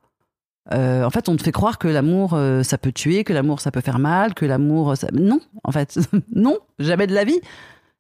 [0.73, 3.61] Euh, en fait, on te fait croire que l'amour, euh, ça peut tuer, que l'amour,
[3.61, 5.09] ça peut faire mal, que l'amour, ça...
[5.13, 5.99] non, en fait,
[6.35, 7.41] non, jamais de la vie.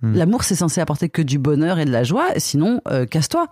[0.02, 0.14] Hmm.
[0.14, 3.46] L'amour, c'est censé apporter que du bonheur et de la joie, sinon, euh, casse-toi.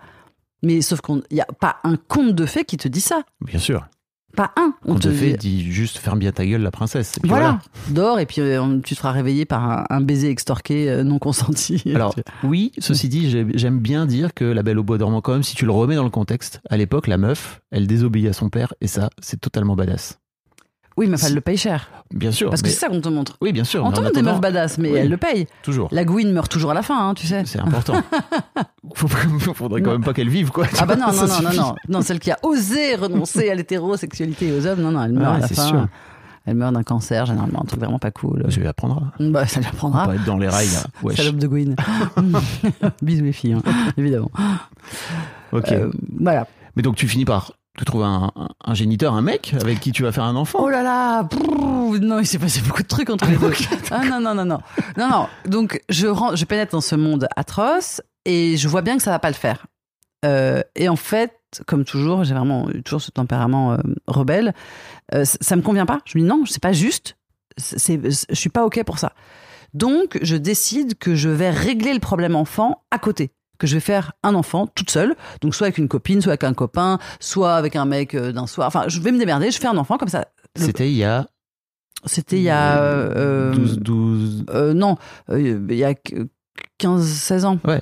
[0.63, 3.23] Mais sauf qu'il n'y a pas un conte de fées qui te dit ça.
[3.41, 3.87] Bien sûr.
[4.35, 4.73] Pas un.
[4.85, 7.17] On te fait, dit juste ferme bien ta gueule la princesse.
[7.17, 10.29] Et puis Voilà, dors et puis euh, tu te feras réveiller par un, un baiser
[10.29, 11.81] extorqué euh, non consenti.
[11.95, 15.33] Alors, oui, ceci dit, j'ai- j'aime bien dire que La Belle au Bois dormant, quand
[15.33, 18.33] même, si tu le remets dans le contexte, à l'époque, la meuf, elle désobéit à
[18.33, 20.19] son père, et ça, c'est totalement badass.
[20.97, 21.89] Oui, mais enfin, elle le paye cher.
[22.13, 22.49] Bien sûr.
[22.49, 23.37] Parce que mais- c'est ça qu'on te montre.
[23.41, 23.83] Oui, bien sûr.
[23.83, 24.97] On te montre des meufs badass, mais oui.
[24.99, 25.47] elle le paye.
[25.63, 25.89] Toujours.
[25.91, 27.43] La Gwyn meurt toujours à la fin, hein, tu sais.
[27.45, 27.95] C'est important.
[28.93, 29.93] Faut, faudrait quand Non.
[29.97, 30.67] même pas qu'elle vive, quoi.
[30.79, 33.55] Ah bah non, Ça non, non, non, non, non, celle qui a osé renoncer à
[33.55, 35.67] l'hétérosexualité et aux hommes, non, non, elle meurt Ouais, à la c'est fin.
[35.67, 35.87] sûr.
[36.45, 38.45] Elle meurt d'un cancer, généralement, un truc vraiment pas cool.
[38.49, 39.11] Je lui apprendra.
[39.19, 40.05] Bah, ça lui On apprendra.
[40.07, 40.83] va être dans les rails, là.
[41.03, 41.17] Wesh.
[41.17, 41.75] Salope de Gwyn.
[43.01, 43.63] Bisous les filles, hein,
[43.97, 44.29] évidemment.
[45.51, 45.71] Ok.
[45.71, 46.47] Euh, voilà.
[46.75, 49.91] Mais donc, tu finis par te trouver un, un- un géniteur, un mec avec qui
[49.91, 50.59] tu vas faire un enfant?
[50.61, 53.51] Oh là là brrr, Non, il s'est passé beaucoup de trucs entre les deux.
[53.91, 54.59] ah non, non, non, non.
[54.97, 55.27] Non, non.
[55.45, 59.11] Donc, je, rentre, je pénètre dans ce monde atroce et je vois bien que ça
[59.11, 59.65] va pas le faire.
[60.25, 61.33] Euh, et en fait,
[61.67, 64.53] comme toujours, j'ai vraiment eu toujours ce tempérament euh, rebelle.
[65.13, 65.99] Euh, c- ça me convient pas.
[66.05, 67.17] Je me dis non, c'est pas juste.
[67.57, 69.13] C'est- je suis pas OK pour ça.
[69.73, 73.31] Donc, je décide que je vais régler le problème enfant à côté.
[73.59, 75.15] Que je vais faire un enfant toute seule.
[75.41, 78.47] Donc, soit avec une copine, soit avec un copain, soit avec un mec euh, d'un
[78.47, 78.67] soir.
[78.67, 79.51] Enfin, je vais me démerder.
[79.51, 80.25] Je fais un enfant comme ça.
[80.57, 81.25] Le- C'était il y a
[82.05, 82.77] C'était il y a.
[82.81, 84.45] euh, 12, 12.
[84.51, 84.97] euh, non,
[85.29, 85.93] euh, il y a
[86.79, 87.59] 15-16 ans.
[87.65, 87.79] Ouais,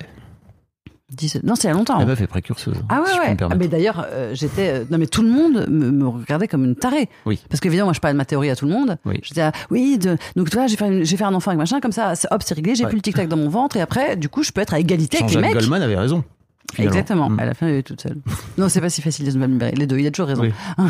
[1.14, 1.98] 17 Non, c'est il y a longtemps.
[1.98, 2.76] la meuf est précurseuse.
[2.88, 3.30] Ah ouais, si ouais.
[3.34, 4.68] me Ah, mais d'ailleurs, euh, j'étais.
[4.70, 7.08] euh, non, mais tout le monde me, me regardait comme une tarée.
[7.26, 7.40] Oui.
[7.48, 8.96] Parce qu'évidemment, moi, je parle de ma théorie à tout le monde.
[9.04, 9.20] Oui.
[9.22, 11.80] J'étais là, oui, de, donc toi, j'ai fait, une- j'ai fait un enfant avec machin,
[11.80, 12.90] comme ça, c'est- hop, c'est réglé, j'ai Ouais.
[12.90, 15.18] plus le tic-tac dans mon ventre, et après, du coup, je peux être à égalité
[15.18, 15.60] avec les Jean-Jacques mecs.
[15.60, 16.24] Goldman avait raison.
[16.72, 16.92] finalement.
[16.96, 17.30] Exactement.
[17.30, 17.38] Mm.
[17.40, 18.16] À la fin, elle est toute seule.
[18.58, 19.72] non, c'est pas si facile de se libérer.
[19.72, 20.42] Les deux, il a toujours raison.
[20.42, 20.52] Oui.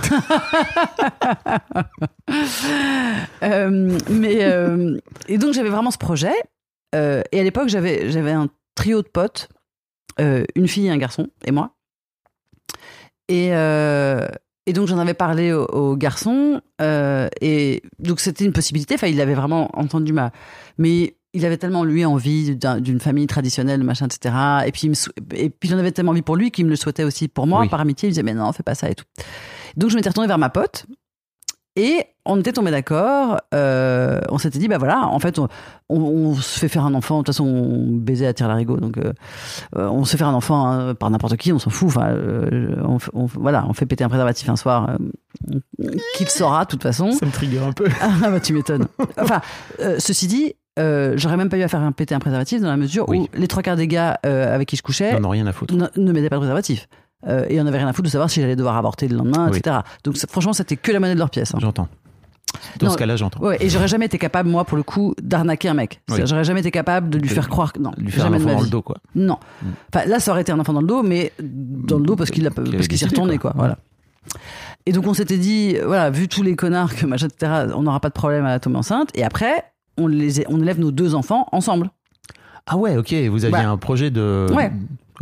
[3.43, 4.97] Euh, mais euh,
[5.29, 6.33] et donc j'avais vraiment ce projet.
[6.95, 9.49] euh, et à l'époque, j'avais j'avais un trio de potes,
[10.19, 11.75] une fille et un garçon, et moi.
[13.29, 14.27] Et euh,
[14.67, 16.61] et donc j'en avais parlé au, au garçon.
[16.81, 18.95] euh, et donc c'était une possibilité.
[18.95, 20.31] Enfin, il avait vraiment entendu ma.
[20.79, 24.35] Mais il avait tellement lui envie d'un- d'une famille traditionnelle, machin, etc.
[24.67, 26.71] Et puis, il me sou- et puis j'en avais tellement envie pour lui qu'il me
[26.71, 27.69] le souhaitait aussi pour moi, Oui.
[27.69, 28.07] par amitié.
[28.07, 29.05] Il me disait, mais non, fais pas ça et tout.
[29.77, 30.87] Donc je m'étais retournée vers ma pote
[31.77, 33.39] et on était tombé d'accord.
[33.53, 35.49] euh, on s'était dit, bah voilà, en fait, on,
[35.91, 37.17] on- on se fait faire un enfant.
[37.17, 39.13] De toute façon, on baisait à tire larigot, donc euh,
[39.77, 41.89] euh, on se fait faire un enfant hein, par n'importe qui, on s'en fout.
[41.89, 42.77] Enfin, euh,
[43.13, 44.97] on, voilà, on fait péter un préservatif un soir,
[46.17, 47.13] qu'il saura de toute façon.
[47.13, 47.89] Ça me trigger un peu.
[48.01, 48.87] Ah bah tu m'étonnes.
[49.21, 49.41] Enfin,
[49.99, 52.77] ceci dit, euh, j'aurais même pas eu à faire un péter un préservatif dans la
[52.77, 53.19] mesure Oui.
[53.21, 55.53] où les trois quarts des gars euh, avec qui je couchais N'en ont rien à
[55.53, 55.75] foutre.
[55.75, 56.89] ne, ne mettaient pas de préservatif.
[57.27, 59.49] Euh, et on avait rien à foutre de savoir si j'allais devoir avorter le lendemain,
[59.51, 59.59] Oui.
[59.59, 59.79] etc.
[60.05, 61.55] Donc franchement, c'était que la monnaie de leur pièce.
[61.55, 61.59] hein.
[61.61, 61.89] J'entends.
[62.79, 62.93] Dans Non.
[62.93, 63.41] ce cas-là, j'entends.
[63.41, 66.01] Ouais, et j'aurais jamais été capable, moi, pour le coup, d'arnaquer un mec.
[66.11, 66.21] Oui.
[66.25, 68.45] J'aurais jamais été capable de lui faire croire que non, Lui faire un jamais de
[68.45, 68.97] enfant dans le dos, quoi.
[69.17, 69.39] Non.
[69.63, 69.67] Mm.
[69.93, 72.31] Enfin, là, ça aurait été un enfant dans le dos, mais dans le dos parce
[72.31, 72.51] qu'il s'est
[72.89, 73.51] décidé, retourné, quoi.
[73.51, 73.59] quoi.
[73.59, 73.79] Voilà.
[74.87, 77.99] Et donc, on s'était dit, voilà, vu tous les connards que machin, etc., on n'aura
[78.01, 79.09] pas de problème à tomber enceinte.
[79.15, 79.65] Et après,
[79.99, 81.91] on, les, on élève nos deux enfants ensemble.
[82.67, 83.13] Ah ouais, ok.
[83.31, 84.47] Vous aviez un projet de.
[84.55, 84.71] Ouais.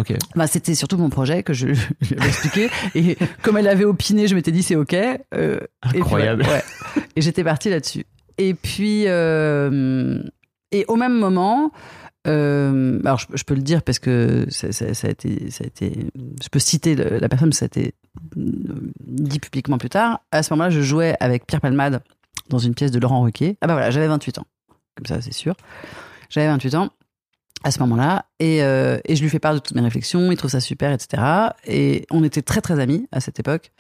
[0.03, 0.17] Ok.
[0.37, 1.79] Bah, c'était surtout mon projet que je, lui
[2.19, 2.69] avais expliqué.
[2.95, 4.95] et comme elle avait opiné, je m'étais dit, c'est OK.
[4.95, 5.59] Euh,
[5.95, 6.43] et Incroyable.
[6.43, 6.49] ouais,
[6.97, 7.03] ouais.
[7.17, 8.05] Et j'étais partie là-dessus.
[8.39, 10.23] Et puis, euh,
[10.73, 11.71] et au même moment,
[12.27, 15.65] euh, alors je, je peux le dire parce que ça, ça- ça a été, ça
[15.65, 16.07] a été,
[16.43, 17.95] je peux citer le- la personne, ça a été
[18.37, 20.21] dit publiquement plus tard.
[20.33, 22.03] À ce moment-là, je jouais avec Pierre Palmade
[22.49, 23.57] dans une pièce de Laurent Ruquier.
[23.61, 24.47] Ah bah voilà, j'avais 28 ans.
[24.97, 25.55] Comme ça, c'est sûr.
[26.31, 26.91] J'avais 28 ans
[27.65, 30.31] à ce moment-là et, euh, et je lui fais part de toutes mes réflexions.
[30.31, 31.23] Il trouve ça super, etc.
[31.67, 33.73] Et on était très très amis à cette époque.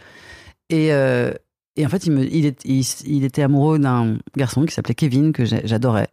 [0.70, 1.32] Et, euh,
[1.76, 2.54] et en fait, il,
[3.04, 6.08] il, était amoureux d'un garçon qui s'appelait Kevin, que j'adorais.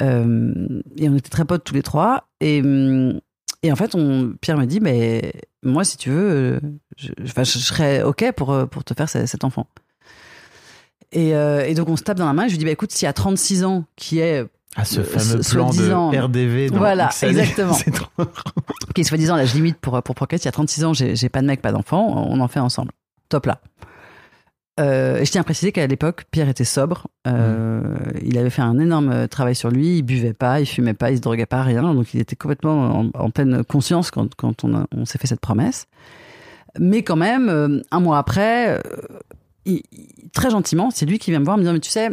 [0.00, 2.28] Euh, et on était très potes tous les trois.
[2.40, 3.20] Et, hum,
[3.62, 3.94] et en fait,
[4.40, 6.60] Pierre me dit, mais moi, si tu veux,
[6.96, 9.66] je, je serais OK pour, pour te faire ce- cet enfant.
[11.12, 12.46] Et, et donc, on se tape dans la main.
[12.46, 14.46] Je lui dis, bah, écoute, y a 36 ans, qui est,
[14.76, 16.70] Ah, ce Euh, fameux plan de RDV.
[16.70, 17.38] Dans Voilà, X années.
[17.40, 17.72] exactement.
[17.74, 18.06] C'est trop-
[18.94, 21.40] qui est soi-disant l'âge limite pour, pour Procreate, il y a 36 ans, j'ai pas
[21.42, 22.92] de mec, pas d'enfant, on en fait ensemble.
[23.28, 23.60] Top là.
[24.78, 27.08] Euh, je tiens à préciser qu'à l'époque, Pierre était sobre.
[27.26, 27.82] Euh,
[28.24, 29.98] Il avait fait un énorme travail sur lui.
[29.98, 31.82] Il buvait pas, il fumait pas, il se droguait pas, rien.
[31.94, 35.40] Donc il était complètement en, en pleine conscience quand, quand on, on s'est fait cette
[35.40, 35.86] promesse.
[36.78, 38.80] Mais quand même, un mois après,
[39.66, 39.82] il-
[40.32, 42.08] très gentiment, c'est lui qui vient me voir me dire Mais tu sais,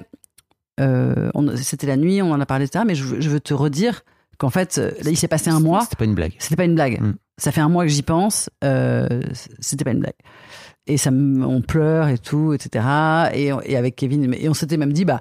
[0.80, 2.84] euh, c'était la nuit, on en a parlé, etc.
[2.88, 4.02] Mais je, veux- je veux te redire
[4.38, 5.82] qu'en fait, euh, là, il s'est passé un mois.
[5.82, 6.34] C'était pas une blague.
[6.40, 7.02] C'était pas une blague.
[7.02, 7.13] Mm.
[7.38, 8.50] Ça fait un mois que j'y pense.
[8.63, 9.22] euh,
[9.60, 10.13] c'était pas une blague.
[10.88, 12.86] Et ça, on pleure et tout, etc.
[13.34, 15.20] Et, avec Kevin, et on s'était même dit, bah,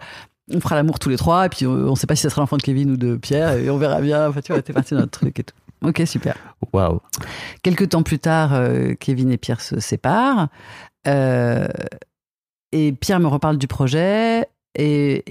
[0.55, 1.47] on fera l'amour tous les trois.
[1.47, 3.55] Et puis on, on sait pas si ça sera l'enfant de Kevin ou de Pierre.
[3.55, 4.29] Et on verra bien.
[4.29, 5.55] Enfin, tu vois, t'es parti dans notre truc et tout.
[5.83, 6.37] Ok, super.
[6.73, 7.01] Waouh.
[7.63, 10.49] Quelques temps plus tard, euh, Kevin et Pierre se séparent.
[11.07, 11.67] Euh,
[12.73, 14.47] et Pierre me reparle du projet.
[14.79, 15.25] Et,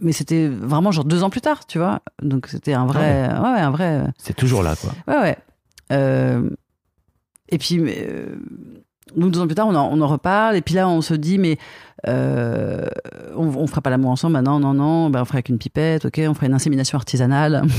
[0.00, 2.00] mais c'était vraiment genre deux ans plus tard, tu vois.
[2.22, 4.04] Donc c'était un vrai, ouais, ouais, un vrai.
[4.18, 4.92] C'est toujours là, quoi.
[5.06, 5.38] Ouais, ouais.
[5.92, 6.48] Euh,
[7.48, 8.36] et puis, mais, euh,
[9.16, 10.56] donc deux ans plus tard, on en, on en reparle.
[10.56, 11.58] Et puis là, on se dit, mais
[12.06, 12.86] euh,
[13.36, 14.34] on, on fera pas l'amour ensemble.
[14.34, 15.10] Bah non, non, non.
[15.10, 16.20] Bah, on fera avec une pipette, ok.
[16.28, 17.62] On fera une insémination artisanale.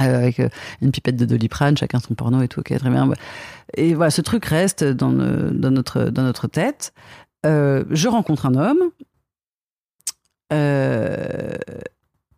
[0.00, 0.48] Euh, avec euh,
[0.82, 3.08] une pipette de doliprane, chacun son porno et tout, ok, très bien.
[3.76, 6.92] Et voilà, ce truc reste dans, le- dans, notre, dans notre tête.
[7.46, 8.90] Euh, je rencontre un homme.
[10.54, 11.54] Euh,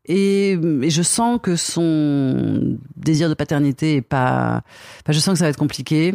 [0.08, 4.62] et, et je sens que son désir de paternité est pas.
[5.02, 6.14] Enfin, je sens que ça va être compliqué.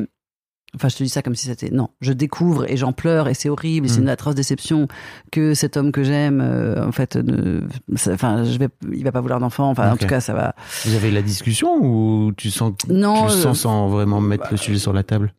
[0.74, 1.70] Enfin, je te dis ça comme si c'était.
[1.70, 3.88] Non, je découvre et j'en pleure et c'est horrible.
[3.88, 4.04] et C'est Mm.
[4.04, 4.88] une atroce déception
[5.30, 7.64] que cet homme que j'aime, euh, en fait, ne.
[7.94, 8.70] Enfin, je vais.
[8.94, 9.70] Il va pas vouloir d'enfant.
[9.70, 10.56] Enfin, en tout cas, ça va.
[10.86, 13.26] Vous avez la discussion ou tu sens, Non.
[13.28, 15.34] tu le euh, sens sans vraiment mettre le sujet sur la table?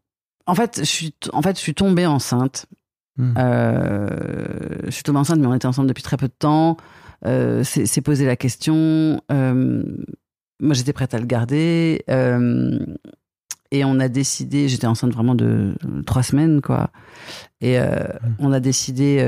[0.46, 1.14] En fait, je suis.
[1.33, 2.66] En fait, je suis tombée enceinte.
[3.18, 3.35] Hmm.
[3.37, 4.09] Euh,
[4.85, 6.77] je suis tombée enceinte, mais on était ensemble depuis très peu de temps.
[7.27, 9.20] Euh, c'est posé la question.
[9.31, 9.83] Euh,
[10.61, 12.05] moi, j'étais prête à le garder.
[13.70, 15.75] Et on a décidé, j'étais enceinte vraiment de
[16.07, 16.90] trois semaines, quoi.
[17.61, 18.05] Et euh,
[18.38, 19.18] on a décidé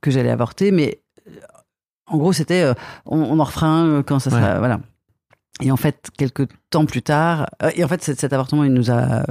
[0.00, 1.00] que j'allais avorter, mais
[2.06, 2.72] en gros, c'était
[3.06, 4.58] on, on en refera un quand ça sera.
[4.58, 4.80] Voilà.
[5.62, 8.90] Et en fait, quelques temps plus tard, et en fait, cet, cet avortement, il nous
[8.90, 9.24] a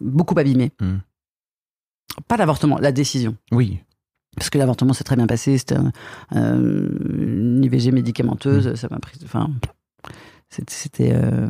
[0.00, 0.72] beaucoup abîmés.
[0.80, 0.98] Hmm.
[2.28, 3.36] Pas l'avortement, la décision.
[3.52, 3.80] Oui.
[4.36, 5.92] Parce que l'avortement s'est très bien passé, c'était un-
[6.30, 8.76] un- une IVG médicamenteuse, Mm.
[8.76, 9.18] ça m'a pris.
[9.24, 9.50] Enfin,
[10.48, 10.74] c'était.
[10.74, 11.48] c'était, euh,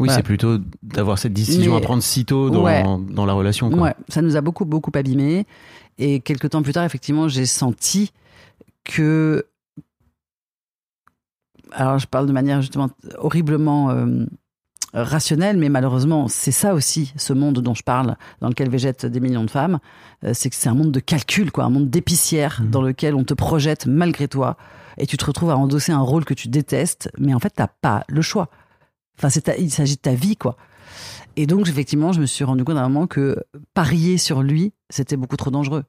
[0.00, 0.14] Oui, Voilà.
[0.16, 2.82] c'est plutôt d'avoir cette décision Mais- à prendre si tôt dans, Ouais.
[3.10, 3.70] dans la relation.
[3.70, 3.80] Quoi.
[3.80, 5.46] ouais, ça nous a beaucoup, beaucoup abîmés.
[5.98, 8.10] Et quelques temps plus tard, effectivement, j'ai senti
[8.82, 9.46] que.
[11.70, 14.24] Alors, je parle de manière justement horriblement euh,
[15.02, 19.20] rationnel, mais malheureusement, c'est ça aussi, ce monde dont je parle, dans lequel végètent des
[19.20, 19.78] millions de femmes.
[20.24, 22.70] Euh, c'est que c'est un monde de calcul, quoi, un monde d'épicière Mhm.
[22.70, 24.56] dans lequel on te projette malgré toi
[24.96, 27.66] et tu te retrouves à endosser un rôle que tu détestes, mais en fait, t'as
[27.66, 28.48] pas le choix.
[29.18, 30.56] Enfin, c'est ta- il s'agit de ta vie, quoi.
[31.36, 33.36] Et donc, effectivement, je me suis rendu compte à un moment que
[33.74, 35.84] parier sur lui, c'était beaucoup trop dangereux.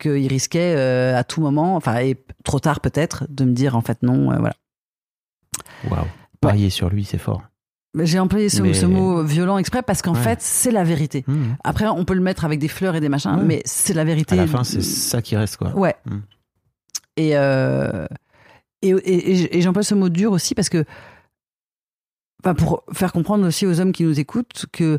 [0.00, 3.80] Qu'il risquait euh, à tout moment, enfin, et trop tard peut-être, de me dire en
[3.80, 4.54] fait non, euh, voilà.
[5.90, 6.06] Waouh.
[6.40, 7.42] Parier sur lui, c'est fort.
[8.04, 10.22] J'ai employé ce, Mais- ce mot violent exprès parce qu'en Ouais.
[10.22, 11.24] fait, c'est la vérité.
[11.26, 11.56] Mhm.
[11.64, 13.44] Après, on peut le mettre avec des fleurs et des machins, Ouais.
[13.44, 14.36] mais c'est la À vérité.
[14.36, 15.74] la fin, c'est ça qui reste, quoi.
[15.76, 15.94] Ouais.
[16.06, 16.16] Mm.
[17.16, 18.06] Et, euh,
[18.82, 20.84] et, et, et- et j'emploie ce mot dur aussi parce que,
[22.44, 24.98] enfin, pour faire comprendre aussi aux hommes qui nous écoutent que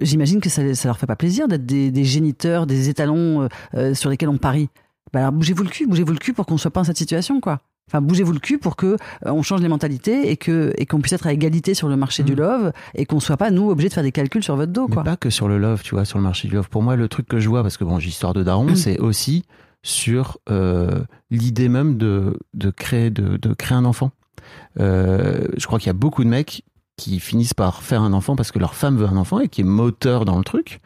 [0.00, 3.48] j'imagine que ça, ça leur fait pas plaisir d'être des, des géniteurs, des étalons euh,
[3.74, 4.68] euh, sur lesquels on parie.
[5.12, 7.40] Bah alors bougez-vous le cul, bougez-vous le cul pour qu'on soit pas dans cette situation,
[7.40, 7.60] quoi.
[7.92, 11.00] Enfin, bougez-vous le cul pour que euh, on change les mentalités et que et qu'on
[11.00, 12.38] puisse être à égalité sur le marché du Mm.
[12.38, 14.94] love et qu'on soit pas nous obligés de faire des calculs sur votre dos, Mais
[14.94, 15.02] quoi.
[15.04, 16.68] pas que sur le love, tu vois, sur le marché du love.
[16.68, 18.76] Pour moi, le truc que je vois, parce que bon, j'ai histoire de daron, Mm.
[18.76, 19.44] c'est aussi
[19.82, 21.00] sur euh,
[21.30, 24.10] l'idée même de, de, créer, de, de créer un enfant.
[24.78, 26.62] Euh, je crois qu'il y a beaucoup de mecs
[26.96, 29.62] qui finissent par faire un enfant parce que leur femme veut un enfant et qui
[29.62, 30.80] est moteur dans le truc.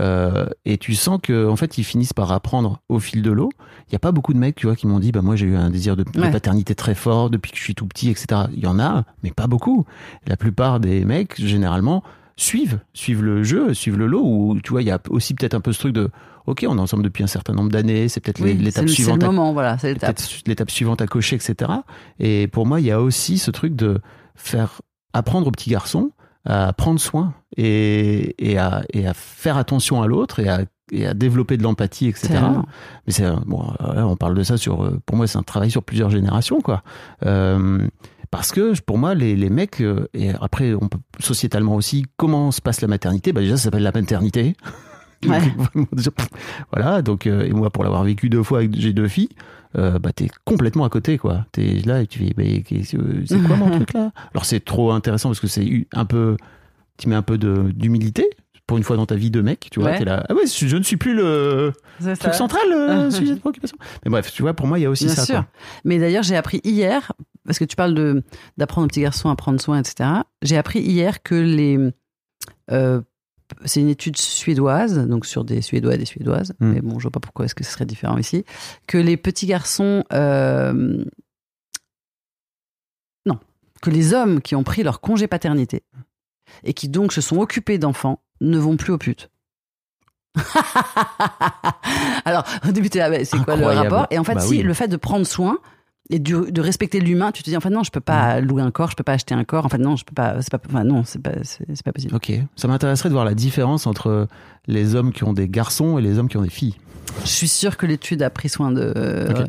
[0.00, 3.50] Euh, et tu sens que en fait, ils finissent par apprendre au fil de l'eau.
[3.90, 5.46] Il n'y a pas beaucoup de mecs, tu vois, qui m'ont dit, bah moi j'ai
[5.46, 8.42] eu un désir de, paternité très fort depuis que je suis tout petit, etc.
[8.52, 9.84] Il y en a, mais pas beaucoup.
[10.28, 12.04] La plupart des mecs, généralement,
[12.36, 14.22] suivent, suivent le jeu, suivent le lot.
[14.24, 16.08] Ou tu vois, il y a aussi peut-être un peu ce truc de,
[16.46, 18.98] ok, on est ensemble depuis un certain nombre d'années, c'est peut-être Oui, l'étape le, c'est
[18.98, 19.22] le suivante.
[19.24, 20.18] à- moment, voilà, c'est l'étape.
[20.46, 21.72] l'étape suivante à cocher, etc.
[22.20, 24.00] Et pour moi, il y a aussi ce truc de
[24.36, 24.80] faire
[25.12, 26.12] apprendre aux petits garçons
[26.44, 30.60] à prendre soin et, et, à, et à faire attention à l'autre et à,
[30.92, 32.38] et à développer de l'empathie, etc.
[33.06, 34.82] Mais c'est bon, là, on parle de ça sur.
[34.84, 36.82] euh, Pour moi, c'est un travail sur plusieurs générations, quoi.
[37.26, 37.86] Euh,
[38.30, 42.50] parce que pour moi, les, les mecs, euh, et après, on peut sociétalement aussi, comment
[42.52, 43.32] se passe la maternité?
[43.32, 44.54] Bah Déjà, ça s'appelle la maternité.
[45.28, 45.38] Ouais.
[46.72, 49.28] voilà, donc, euh, et moi, pour l'avoir vécu deux fois j'ai deux filles,
[49.76, 51.44] euh, bah, t'es complètement à côté, quoi.
[51.52, 52.82] T'es là et tu fais, que-
[53.26, 54.12] c'est quoi mon truc là?
[54.32, 56.38] Alors, c'est trop intéressant parce que c'est un peu.
[56.96, 58.30] Tu mets un peu d'humilité
[58.70, 59.90] pour une fois dans ta vie de mec, tu vois.
[59.90, 59.98] Ouais.
[59.98, 61.72] T'es là, ah ouais, je ne suis plus le
[62.20, 63.76] truc central, le sujet de préoccupation.
[64.04, 65.24] Mais bref, tu vois, pour moi, il y a aussi Bien ça.
[65.24, 65.34] sûr.
[65.34, 65.46] quoi.
[65.84, 67.10] Mais d'ailleurs, j'ai appris hier,
[67.44, 68.22] parce que tu parles de
[68.58, 70.08] d'apprendre aux petits garçons à prendre soin, etc.
[70.42, 71.80] J'ai appris hier que les
[72.70, 73.00] euh,
[73.64, 76.70] c'est une étude suédoise, donc sur des Suédois et des Suédoises, Mm.
[76.72, 78.44] mais bon, je vois pas pourquoi est-ce que ce serait différent ici,
[78.86, 81.02] que les petits garçons, euh,
[83.26, 83.40] non,
[83.82, 85.82] que les hommes qui ont pris leur congé paternité
[86.62, 89.30] et qui donc se sont occupés d'enfants ne vont plus aux putes.
[92.24, 94.06] Alors, au début, là, c'est quoi le rapport?
[94.10, 94.62] Et en fait, Bah si oui.
[94.62, 95.58] le fait de prendre soin
[96.10, 98.70] et de respecter l'humain, tu te dis en fait non, je peux pas louer un
[98.70, 99.64] corps, je peux pas acheter un corps.
[99.64, 100.40] En fait non, je peux pas.
[100.42, 100.58] C'est pas.
[100.68, 101.32] Enfin non, c'est pas.
[101.42, 102.14] C'est c'est pas possible.
[102.14, 102.32] Ok.
[102.56, 104.26] Ça m'intéresserait de voir la différence entre
[104.66, 106.76] les hommes qui ont des garçons et les hommes qui ont des filles.
[107.22, 109.28] Je suis sûre que l'étude a pris soin de.
[109.30, 109.46] Ok.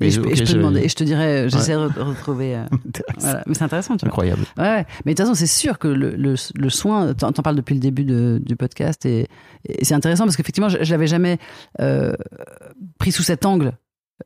[0.00, 1.78] Et, je, peux- et ok, je peux je- demander, et je te dirais, j'essaie de
[1.88, 2.56] re- retrouver.
[2.56, 2.64] euh,
[3.18, 3.42] voilà.
[3.46, 4.08] Mais c'est intéressant, tu vois.
[4.10, 4.42] Incroyable.
[4.56, 4.86] Ouais.
[5.04, 7.74] Mais de toute façon, c'est sûr que le, le, le soin, t'en t'en parles depuis
[7.74, 9.26] le début de- du podcast et,
[9.68, 11.38] et c'est intéressant parce qu'effectivement, je, je l'avais jamais
[11.80, 12.12] euh,
[12.98, 13.72] pris sous cet angle.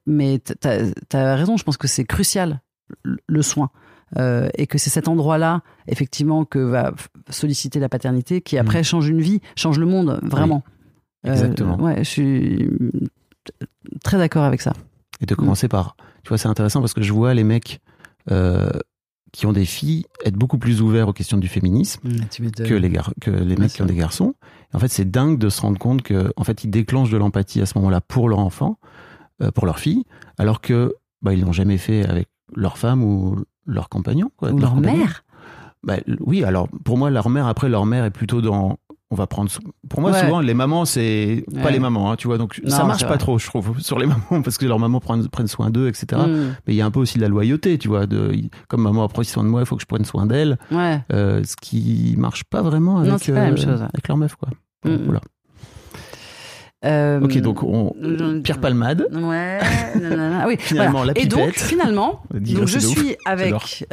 [0.06, 0.78] Mais t'as
[1.12, 2.61] as raison, je pense que c'est crucial,
[3.02, 3.70] le, le soin.
[4.18, 6.92] Euh, et que c'est cet endroit-là, effectivement, que va
[7.30, 10.62] solliciter la paternité qui après change une vie, change le monde, vraiment.
[11.24, 11.30] Mm.
[11.30, 11.80] exactement.
[11.80, 12.68] ouais, je suis
[14.04, 14.72] très d'accord avec ça.
[15.22, 15.96] Et de commencer par.
[16.24, 17.80] Tu vois, c'est intéressant parce que je vois les mecs
[18.30, 18.68] euh,
[19.32, 22.00] qui ont des filles être beaucoup plus ouverts aux questions du féminisme
[22.68, 24.35] que les, gar- que les mecs qui ont des garçons.
[24.72, 27.16] Et en fait, c'est dingue de se rendre compte que, en fait, ils déclenchent de
[27.16, 28.78] l'empathie à ce moment-là pour leur enfant,
[29.42, 30.04] euh, pour leur fille,
[30.38, 34.30] alors que bah, ils l'ont jamais fait avec leur femme ou leur compagnon.
[34.37, 34.98] Quoi, Ou leur compagnon.
[34.98, 35.24] mère.
[35.85, 38.78] Bah, oui, alors pour moi, leur mère, après, leur mère est plutôt dans.
[39.12, 39.51] On va prendre.
[39.90, 40.20] Pour moi, Ouais.
[40.20, 41.72] souvent, les mamans, c'est pas Ouais.
[41.72, 42.38] les mamans, hein, tu vois.
[42.38, 45.01] Donc, Non, ça marche pas trop, je trouve, sur les mamans, parce que leurs mamans
[45.01, 46.07] prennent, prennent soin d'eux, etc.
[46.27, 46.55] Mm.
[46.66, 48.07] Mais il y a un peu aussi de la loyauté, tu vois.
[48.07, 48.33] De,
[48.68, 50.57] comme maman a pris soin de moi, il faut que je prenne soin d'elle.
[50.70, 50.98] Ouais.
[51.12, 53.88] Euh, ce qui marche pas vraiment avec, Non, pas la même chose, ouais.
[53.92, 54.48] avec leur meuf, quoi.
[54.83, 55.05] Bon, Mm, mm.
[55.05, 55.20] voilà.
[56.85, 57.94] Euh, Ok, donc on,
[58.42, 59.07] Pierre Palmade.
[59.12, 59.61] Ouais,
[60.01, 60.46] nanana.
[60.48, 60.57] oui.
[60.59, 61.12] Finalement, voilà.
[61.14, 61.61] la Et donc, pipette.
[61.62, 63.85] finalement, donc je suis avec,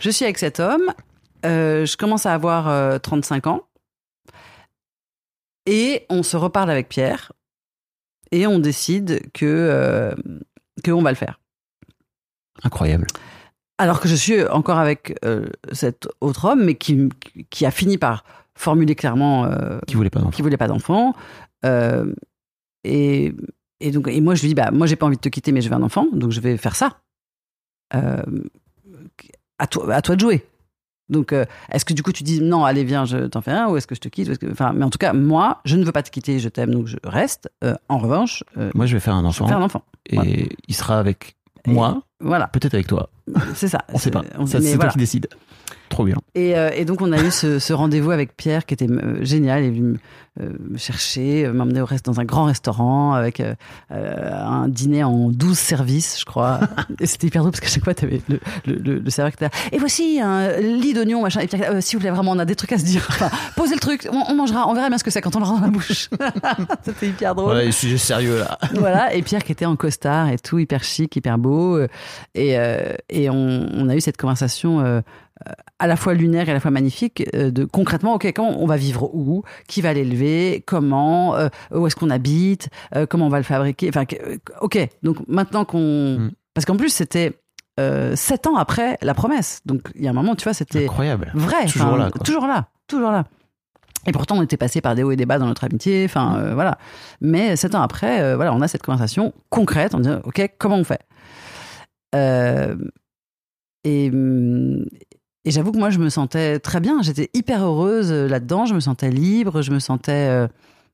[0.00, 0.82] je suis avec cet homme.
[1.46, 3.62] euh, je commence à avoir euh, 35 ans
[5.66, 7.32] et on se reparle avec Pierre
[8.32, 10.14] et on décide que euh,
[10.82, 11.40] que on va le faire.
[12.62, 13.06] Incroyable.
[13.78, 17.08] Alors que je suis encore avec euh, cet autre homme, mais qui
[17.50, 18.24] qui a fini par
[18.54, 21.14] formuler clairement euh, Qui voulait pas d'enfant qui voulait pas d'enfant.
[21.64, 22.14] Euh,
[22.84, 23.34] et,
[23.80, 25.52] et donc, et moi, je lui dis, bah, moi, j'ai pas envie de te quitter,
[25.52, 27.00] mais je veux un enfant, donc je vais faire ça.
[27.90, 30.46] À, toi, à toi de jouer.
[31.08, 33.68] Donc, euh, est-ce que du coup tu dis non, allez viens, je t'en fais un,
[33.68, 35.76] ou est-ce que je te quitte ou que- Enfin, mais en tout cas, moi, je
[35.76, 37.50] ne veux pas te quitter, je t'aime, donc je reste.
[37.64, 39.82] Euh, en revanche, euh, Moi, je vais faire un je enfant vais faire un enfant.
[40.10, 41.36] et il sera avec
[41.66, 43.08] moi, Voilà, peut-être avec toi.
[43.54, 43.78] c'est ça.
[43.92, 44.22] On sait pas.
[44.46, 45.28] C'est toi qui décide.
[45.88, 46.16] Trop bien.
[46.34, 49.24] Et, euh, et donc on a eu ce, ce rendez-vous avec Pierre qui était euh,
[49.24, 49.62] génial.
[49.62, 49.96] Il est venu me,
[50.40, 53.40] euh, me chercher, euh, m'emmener au reste dans un grand restaurant avec
[53.90, 56.58] un dîner en 12 services, je crois.
[57.00, 59.30] et c'était hyper drôle parce qu'à chaque fois, tu avais le, le, le, le serveur
[59.30, 59.68] qui était là.
[59.70, 61.40] Et voici un lit d'oignon, machin.
[61.40, 63.06] Et Pierre, s'il vous plaît, vraiment, on a des trucs à se dire.
[63.16, 65.40] Enfin, posez le truc, on, on mangera, on verra bien ce que c'est quand on
[65.40, 66.10] l'aura dans la bouche.
[66.84, 68.58] c'était hyper drôle Voilà, les sujets sérieux là.
[68.74, 71.78] voilà, et Pierre qui était en costard et tout, hyper chic, hyper beau.
[72.34, 75.00] Et, euh, et on, on a eu cette conversation euh,
[75.46, 78.62] euh, à la fois lunaire et à la fois magnifique euh, de concrètement, ok, comment
[78.62, 81.36] on va vivre où Qui va l'élever Comment
[81.72, 82.68] Où est-ce qu'on habite
[83.10, 84.04] Comment on va le fabriquer Enfin,
[84.60, 86.18] ok, donc maintenant qu'on...
[86.18, 86.30] Mm.
[86.54, 87.38] Parce qu'en plus, c'était
[88.14, 89.60] sept ans après la promesse.
[89.66, 91.30] Donc il y a un moment, tu vois, c'était Incroyable.
[91.34, 91.66] vrai.
[91.66, 92.24] Toujours là, quoi.
[92.24, 92.68] Toujours là.
[92.86, 93.24] Toujours là.
[94.06, 96.04] Et pourtant, on était passé par des hauts et des bas dans notre amitié.
[96.04, 96.78] Enfin, euh, voilà.
[97.20, 99.94] Mais sept ans après, euh, voilà, on a cette conversation concrète.
[99.94, 101.00] On dit, OK, comment on fait?
[102.16, 102.76] Euh,
[103.84, 104.84] Et, hum,
[105.44, 107.02] et j'avoue que moi, je me sentais très bien.
[107.02, 108.66] J'étais hyper heureuse euh, là-dedans.
[108.66, 109.62] Je me sentais libre.
[109.62, 110.48] Je me sentais euh,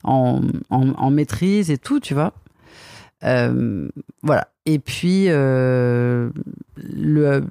[0.04, 2.34] en, en, maîtrise et tout, tu vois.
[3.22, 4.48] Voilà.
[4.66, 6.32] Et puis, le,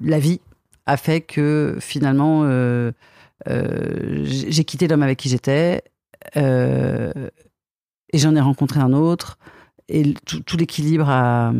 [0.02, 0.40] la vie
[0.86, 2.46] a fait que finalement,
[3.46, 5.82] j'ai quitté l'homme avec qui j'étais
[6.36, 9.38] et j'en ai rencontré un autre.
[9.88, 11.52] Et tout l'équilibre a.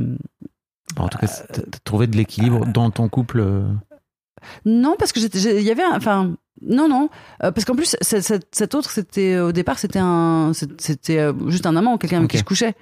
[0.96, 3.40] En tout cas, t'as t'as trouvé de l'équilibre dans ton couple.
[3.40, 3.62] euh,
[4.64, 5.96] Non, parce que il y avait un.
[5.96, 6.34] Enfin.
[6.60, 7.08] Non, non.
[7.42, 11.74] Euh, parce qu'en plus, cet, autre, c'était au départ, c'était un, c'était euh, juste un
[11.74, 12.74] amant, quelqu'un avec qui je couchais.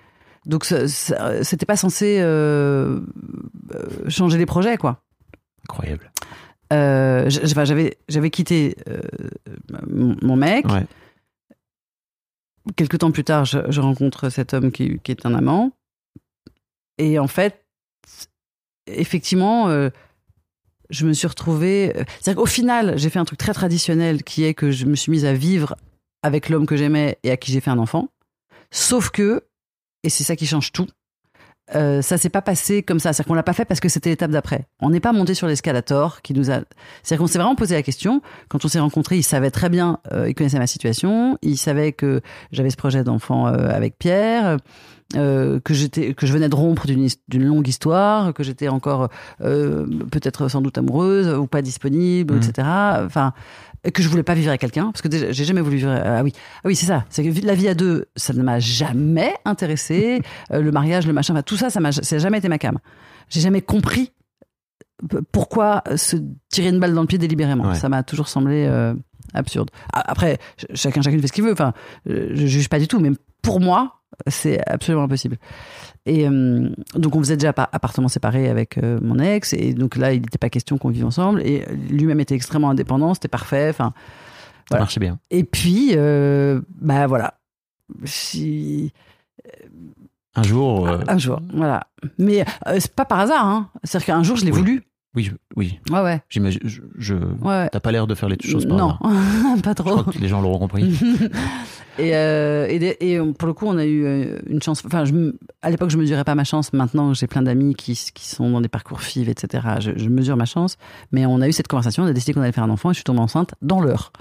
[0.45, 3.01] Donc, c'était pas censé euh,
[3.75, 5.03] euh, changer les projets, quoi.
[5.69, 6.11] Incroyable.
[6.73, 9.01] Euh, j'avais j'avais quitté euh,
[9.89, 10.67] mon, mon mec.
[10.67, 10.87] Ouais.
[12.77, 15.73] Quelques temps plus tard, je, je rencontre cet homme qui, qui est un amant.
[16.99, 17.65] Et en fait,
[18.87, 19.91] effectivement, euh,
[20.91, 21.93] je me suis retrouvée.
[21.97, 24.97] euh, C'est-à-dire qu'au final, j'ai fait un truc très traditionnel qui est que je me
[24.97, 25.77] suis mise à vivre
[26.23, 28.09] avec l'homme que j'aimais et à qui j'ai fait un enfant.
[28.71, 29.45] Sauf que,
[30.03, 30.87] et c'est ça qui change tout,
[31.75, 33.13] euh, ça s'est pas passé comme ça.
[33.13, 34.67] C'est-à-dire qu'on l'a pas fait parce que c'était l'étape d'après.
[34.81, 36.61] On n'est pas monté sur l'escalator qui nous a.
[37.03, 38.23] C'est-à-dire qu'on s'est vraiment posé la question.
[38.49, 41.93] Quand on s'est rencontrés, il savait très bien, euh, il connaissait ma situation, il savait
[41.93, 42.21] que
[42.53, 44.57] j'avais ce projet d'enfant euh, avec Pierre.
[45.17, 49.09] euh, que j'étais que je venais de rompre d'une longue histoire que j'étais encore
[49.41, 52.41] euh, peut-être sans doute amoureuse ou pas disponible Mhm.
[52.41, 52.69] etc
[53.07, 53.33] enfin
[53.95, 56.23] que je voulais pas vivre avec quelqu'un parce que déjà, j'ai jamais voulu vivre ah
[56.23, 56.33] oui.
[56.57, 57.05] Ah oui c'est ça.
[57.09, 60.21] C'est que la vie à deux ça ne m'a jamais intéressé.
[60.53, 62.59] Euh, le mariage le machin enfin, tout ça ça m'a ça a jamais été ma
[62.59, 62.79] cam.
[63.29, 64.13] J'ai jamais compris
[65.33, 66.17] pourquoi se
[66.51, 67.69] tirer une balle dans le pied délibérément.
[67.69, 67.75] Ouais.
[67.75, 68.95] ça m'a toujours semblé euh,
[69.35, 69.71] absurde.
[69.93, 71.53] A- après ch- chacun chacune fait ce qu'il veut.
[71.53, 71.73] Enfin
[72.09, 73.11] euh, je juge pas du tout mais
[73.43, 75.39] pour moi c'est absolument impossible
[76.07, 79.53] et euh, donc on faisait déjà appartement séparé avec euh, mon ex.
[79.53, 81.43] Et donc là il n'était pas question qu'on vive ensemble.
[81.43, 83.15] Et lui-même était extrêmement indépendant.
[83.15, 83.69] C'était parfait.
[83.71, 83.93] Enfin
[84.71, 85.19] Ça marchait bien.
[85.31, 87.35] et puis euh, bah voilà.
[88.05, 88.93] Si
[90.37, 90.87] Un jour.
[90.89, 91.87] euh, un jour voilà.
[92.19, 93.69] Mais euh, c'est pas par hasard hein.
[93.85, 94.59] C'est-à-dire qu'un jour je l'ai Oui.
[94.59, 94.83] voulu
[95.17, 95.81] Oui, je- oui.
[95.91, 96.61] ouais ouais J'imagine.
[96.65, 98.97] Je, je- ouais T'as pas l'air de faire les choses par non
[99.63, 100.85] pas Je trop crois que les gens l'auront compris.
[101.99, 104.83] et, euh, et, et pour le coup, on a eu euh, une chance.
[104.87, 105.33] Enfin, je,
[105.63, 106.73] à l'époque, je mesurais pas ma chance.
[106.73, 109.67] Maintenant, j'ai plein d'amis qui, qui sont dans des parcours FIV, etc.
[109.81, 110.77] Je, je mesure ma chance.
[111.13, 112.95] Mais on a eu cette conversation, on a décidé qu'on allait faire un enfant et
[112.95, 114.13] je suis tombée enceinte dans l'heure.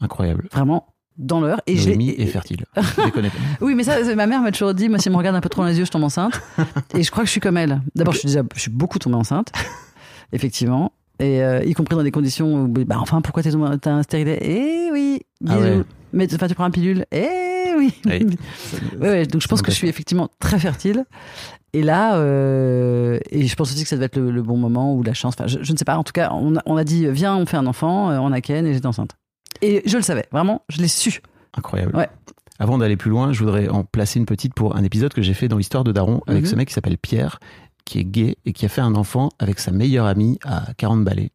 [0.00, 0.48] Incroyable.
[0.52, 1.60] Vraiment, dans l'heure.
[1.66, 2.64] Et j'ai- Noémie est fertile.
[3.04, 3.38] Déconnez pas.
[3.60, 5.48] Oui, mais ça, ma mère m'a toujours dit, moi, si elle me regarde un peu
[5.48, 6.40] trop dans les yeux, je tombe enceinte.
[6.94, 7.82] Et je crois que je suis comme elle.
[7.96, 9.50] D'abord, je suis déjà, je suis beaucoup tombée enceinte.
[10.32, 10.92] Effectivement.
[11.20, 14.90] Et euh, y compris dans des conditions où, bah, enfin, pourquoi t'as un stérilet Eh
[14.92, 15.56] oui, bisous.
[15.58, 15.82] Ah ouais.
[16.12, 17.26] Mais enfin, tu prends un pilule Eh
[17.76, 17.92] oui.
[18.04, 18.20] Ouais,
[19.00, 21.04] ouais, donc je pense que je suis effectivement très fertile.
[21.74, 24.94] Et là, euh, et je pense aussi que ça devait être le, le bon moment
[24.94, 25.34] ou la chance.
[25.38, 25.96] Enfin, je, je ne sais pas.
[25.98, 28.10] En tout cas, on a, on a dit viens, on fait un enfant.
[28.10, 29.12] euh, On a Ken et j'étais enceinte.
[29.60, 31.20] Et je le savais, vraiment, je l'ai su.
[31.56, 31.94] Incroyable.
[31.96, 32.08] Ouais.
[32.60, 35.34] Avant d'aller plus loin, je voudrais en placer une petite pour un épisode que j'ai
[35.34, 36.50] fait dans l'histoire de Daron avec Mhm.
[36.50, 37.38] ce mec qui s'appelle Pierre,
[37.88, 41.04] qui est gay et qui a fait un enfant avec sa meilleure amie à 40
[41.04, 41.30] balais.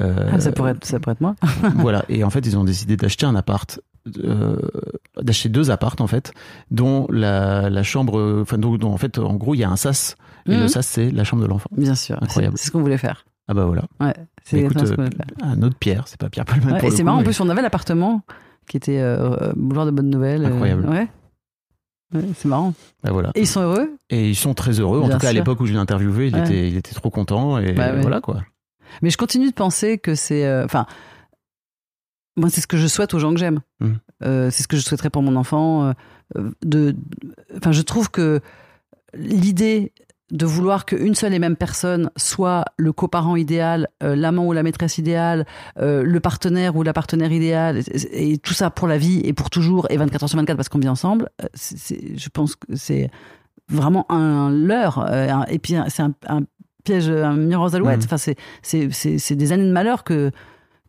[0.00, 1.34] Euh, Ah, ça, pourrait être, ça pourrait être moi.
[1.76, 2.04] voilà.
[2.08, 3.80] Et en fait, ils ont décidé d'acheter un appart,
[4.22, 4.56] euh,
[5.20, 6.32] d'acheter deux appartes en fait,
[6.70, 9.76] dont la, la chambre, enfin, dont, dont, en fait, en gros, il y a un
[9.76, 10.14] sas.
[10.46, 10.60] Et Mhm.
[10.62, 11.68] le sas, c'est la chambre de l'enfant.
[11.76, 12.16] Bien sûr.
[12.22, 12.56] Incroyable.
[12.58, 13.24] C'est ce qu'on voulait faire.
[13.48, 13.82] Ah bah voilà.
[14.00, 14.14] Ouais.
[14.44, 15.26] C'est ce qu'on euh, voulait faire.
[15.42, 17.62] un autre Pierre, c'est pas Pierre Palman Ouais, et c'est marrant, en plus, on avait
[17.62, 18.22] l'appartement
[18.68, 20.44] qui était euh, euh, boulevard de Bonne Nouvelle.
[20.44, 20.86] euh, Incroyable.
[20.88, 21.08] ouais.
[22.14, 22.72] Ouais, c'est marrant.
[23.04, 23.30] Bah voilà.
[23.34, 23.90] Et ils sont heureux?
[24.10, 25.00] Et ils sont très heureux.
[25.00, 26.40] En tout cas, à l'époque où je l'ai interviewé, il, Ouais.
[26.44, 27.58] était, il était trop content.
[27.58, 28.42] Et Bah voilà quoi.
[29.02, 30.46] Mais je continue de penser que c'est.
[30.46, 30.86] euh, Enfin,
[32.36, 33.60] moi, c'est ce que je souhaite aux gens que j'aime.
[33.80, 33.92] Mm.
[34.24, 35.88] Euh, c'est ce que je souhaiterais pour mon enfant.
[35.88, 35.92] euh,
[36.36, 36.96] euh, de,
[37.56, 38.40] enfin, je trouve que
[39.14, 39.92] l'idée
[40.30, 44.62] de vouloir qu'une seule et même personne soit le coparent idéal, euh, l'amant ou la
[44.62, 45.46] maîtresse idéale,
[45.78, 47.78] euh, le partenaire ou la partenaire idéale,
[48.12, 50.56] et, et tout ça pour la vie et pour toujours et 24 heures sur 24
[50.56, 51.46] parce qu'on vit ensemble, euh,
[52.16, 53.10] je pense que c'est
[53.70, 55.06] vraiment un leurre.
[55.10, 56.40] euh, un- et puis c'est un, un
[56.84, 58.00] piège, un miroir aux alouettes.
[58.00, 58.04] Mhm.
[58.12, 58.16] Enfin,
[58.62, 60.30] c'est- des années de malheur que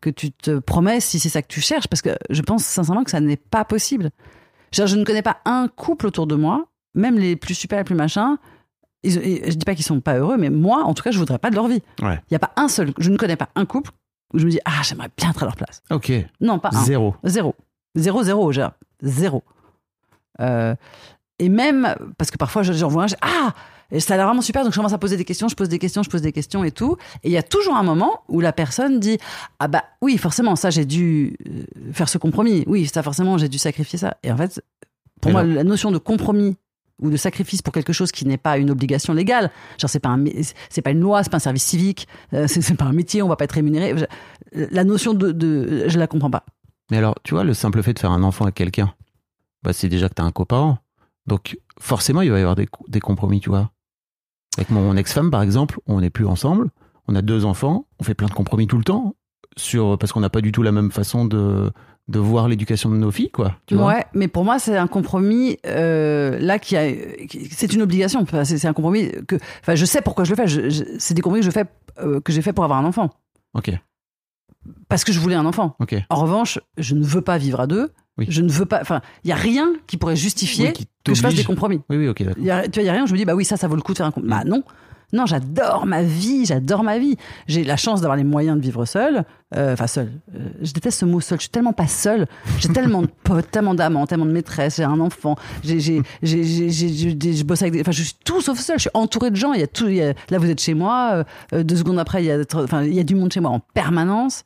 [0.02, 3.04] que tu te promets si c'est ça que tu cherches, parce que je pense sincèrement
[3.04, 4.12] que ça n'est pas possible.
[4.74, 7.96] Je, ne connais pas un couple autour de moi, même les plus super, les plus
[7.96, 8.38] machins.
[9.04, 11.18] Ils, et je dis pas qu'ils sont pas heureux, mais moi, en tout cas, je
[11.20, 11.82] voudrais pas de leur vie.
[12.00, 12.20] Il Ouais.
[12.32, 13.92] y a pas un seul, je ne connais pas un couple
[14.34, 15.82] où je me dis ah j'aimerais bien être à leur place.
[15.90, 16.12] Ok.
[16.42, 16.84] Non, pas un.
[16.84, 17.16] Zéro.
[17.24, 17.56] Zéro.
[17.96, 18.72] Zéro, zéro, genre.
[19.02, 19.44] Zéro.
[20.42, 20.76] Euh,
[21.40, 23.54] et même, parce que parfois, je- j'en vois un, ah,
[23.98, 25.80] ça a l'air vraiment super, donc je commence à poser des questions, je pose des
[25.80, 26.98] questions, je pose des questions et tout.
[27.24, 29.18] Et il y a toujours un moment où la personne dit,
[29.60, 32.64] ah bah oui, forcément, ça, j'ai dû euh, faire ce compromis.
[32.68, 34.18] Oui, ça, forcément, j'ai dû sacrifier ça.
[34.24, 34.62] Et en fait,
[35.22, 36.56] pour Et moi, la notion de compromis
[37.00, 40.16] ou de sacrifice pour quelque chose qui n'est pas une obligation légale, genre c'est pas
[40.70, 43.28] c'est pas une loi, c'est pas un service civique, euh, c'est pas un métier, on
[43.28, 43.96] va pas être rémunéré.
[44.54, 46.46] La notion de, de je la comprends pas.
[46.92, 48.94] Mais alors, tu vois, le simple fait de faire un enfant avec quelqu'un,
[49.64, 50.80] bah, c'est déjà que t'as un coparent.
[51.28, 53.72] Donc, forcément, il va y avoir des, des compromis, tu vois.
[54.58, 56.72] Avec mon ex-femme, par exemple, on n'est plus ensemble,
[57.08, 59.16] on a deux enfants, on fait plein de compromis tout le temps,
[59.56, 61.72] sur, parce qu'on n'a pas du tout la même façon de,
[62.10, 63.56] de voir l'éducation de nos filles, quoi.
[63.68, 66.90] Tu vois ouais, mais pour moi, c'est un compromis euh, là qui a,
[67.52, 68.20] c'est une obligation.
[68.22, 70.48] Enfin, c'est un compromis que, enfin, je sais pourquoi je le fais.
[70.48, 71.66] Je- je- c'est des compromis que je fais,
[72.02, 73.12] euh, que j'ai fait pour avoir un enfant,
[73.54, 73.72] Ok,
[74.88, 75.76] parce que je voulais un enfant.
[75.80, 75.96] ok.
[76.10, 77.92] En revanche, je ne veux pas vivre à deux.
[78.18, 78.26] Oui.
[78.28, 78.80] Je ne veux pas.
[78.82, 81.80] Enfin, il y a rien qui pourrait justifier Oui, qui que je fasse des compromis.
[81.90, 82.36] Oui, oui, ok, d'accord.
[82.38, 83.46] Il y a, tu vois, il y a rien où je me dis, bah oui,
[83.46, 84.30] ça, ça vaut le coup de faire un compromis.
[84.36, 84.62] Bah non.
[85.12, 87.18] Non, j'adore ma vie, j'adore ma vie.
[87.48, 89.24] J'ai la chance d'avoir les moyens de vivre seul.
[89.56, 90.12] Euh, Enfin, seul.
[90.36, 91.40] Euh, je déteste ce mot seul.
[91.40, 92.28] Je suis tellement pas seule.
[92.60, 94.76] J'ai tellement de potes, tellement d'amants, tellement de maîtresses.
[94.78, 95.36] J'ai un enfant.
[95.64, 97.82] Je bosse avec.
[97.82, 98.78] Enfin, je suis tout sauf seul.
[98.78, 99.54] Je suis entourée de gens.
[99.54, 99.88] Il y a tout.
[99.88, 101.12] là, vous êtes chez moi.
[101.14, 103.40] euh, euh, deux secondes après, il y a, enfin, il y a du monde chez
[103.40, 104.44] moi en permanence.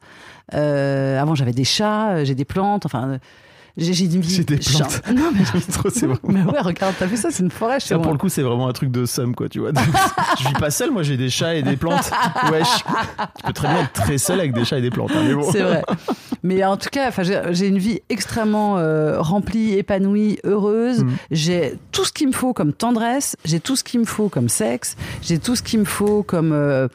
[0.51, 2.85] Avant, j'avais des chats, j'ai des plantes.
[2.85, 3.19] Enfin,
[3.75, 4.21] j'ai, vie.
[4.23, 5.01] J'ai des plantes.
[5.13, 7.95] Non, mais Trop, c'est vraiment- mais ouais, regarde, t'as vu ça, c'est une forêt Ça,
[7.95, 8.03] moi.
[8.03, 9.71] pour le coup, c'est vraiment un truc de somme, quoi, tu vois.
[10.39, 12.11] je vis pas seul, moi, j'ai des chats et des plantes.
[12.51, 12.67] Wesh.
[13.37, 15.33] Tu peux très bien être très seul avec des chats et des plantes, hein, mais
[15.33, 15.49] bon.
[15.51, 15.83] C'est vrai.
[16.43, 17.09] Mais en tout cas,
[17.51, 21.03] j'ai une vie extrêmement euh, remplie, épanouie, heureuse.
[21.03, 21.09] Mm.
[21.31, 24.49] J'ai tout ce qu'il me faut comme tendresse, j'ai tout ce qu'il me faut comme
[24.49, 26.87] sexe, j'ai tout ce qu'il me faut comme euh,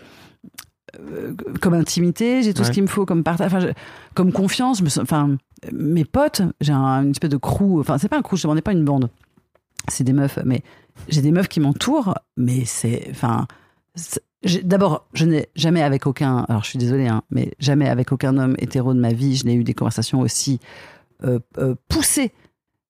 [1.00, 3.66] euh, comme intimité, j'ai tout ce qu'il me faut comme partage, enfin,
[4.14, 4.78] comme confiance.
[4.78, 5.36] Je me sens- Enfin,
[5.72, 7.80] mes potes, j'ai un- une espèce de crew.
[7.80, 9.11] Enfin, c'est pas un crew, je demandais pas une bande.
[9.88, 10.62] C'est des meufs, mais
[11.09, 13.46] j'ai des meufs qui m'entourent, mais c'est, enfin,
[14.62, 18.38] D'abord, je n'ai jamais avec aucun, alors je suis désolée, hein, mais jamais avec aucun
[18.38, 20.61] homme hétéro de ma vie, je n'ai eu des conversations aussi
[21.24, 22.30] euh, euh, poussées.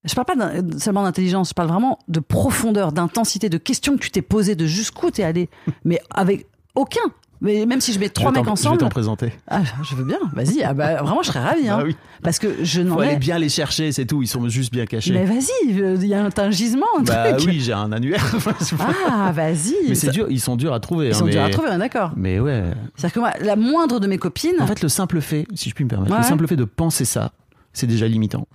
[0.05, 4.11] Je parle pas seulement d'intelligence, je parle vraiment de profondeur, d'intensité, de questions que tu
[4.11, 5.49] t'es posées, de jusqu'où t'es allé,
[5.87, 7.01] mais avec aucun.
[7.41, 9.32] Mais même si je mets trois Je mecs t'en- Je ensemble, vais t'en présenter.
[9.47, 11.95] ah, je veux bien, vas-y, ah bah, vraiment je serais ravie, hein, Ah oui.
[12.22, 13.16] parce que je n'en Faut aller ai.
[13.16, 14.22] bien les chercher, c'est tout.
[14.22, 15.12] Ils sont juste bien cachés.
[15.12, 17.49] Mais vas-y, euh, il y a un, un gisement, un bah truc.
[17.49, 18.24] oui, j'ai un annuaire.
[19.09, 19.74] Ah, vas-y.
[19.89, 21.07] mais c'est Ça- dur, ils sont durs à trouver.
[21.09, 21.30] Ils hein, sont mais...
[21.32, 22.12] durs à trouver, d'accord.
[22.16, 22.64] Mais ouais.
[22.97, 25.74] C'est-à-dire que moi, la moindre de mes copines, En fait, le simple fait, si je
[25.74, 26.18] puis me permettre, Ouais.
[26.18, 27.30] le simple fait de penser ça,
[27.72, 28.47] c'est déjà limitant.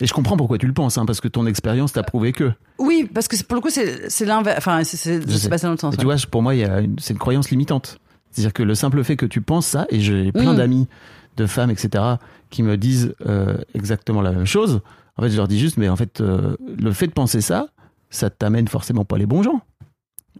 [0.00, 2.52] Et je comprends pourquoi tu le penses, hein, parce que ton expérience t'a prouvé que.
[2.78, 4.58] oui, parce que pour le coup, c'est l'inverse.
[4.58, 5.92] Enfin, c'est- passé dans le sens.
[5.94, 5.98] Ouais.
[5.98, 6.52] tu vois, pour moi,
[6.98, 7.98] c'est une croyance limitante.
[8.30, 10.56] C'est-à-dire que le simple fait que tu penses ça, et j'ai plein Mm.
[10.56, 10.88] d'amis,
[11.36, 12.04] de femmes, etc.,
[12.50, 14.80] qui me disent euh, exactement la même chose.
[15.16, 17.68] En fait, je leur dis juste, mais en fait, euh, le fait de penser ça,
[18.10, 19.60] ça t'amène forcément pas les bons gens.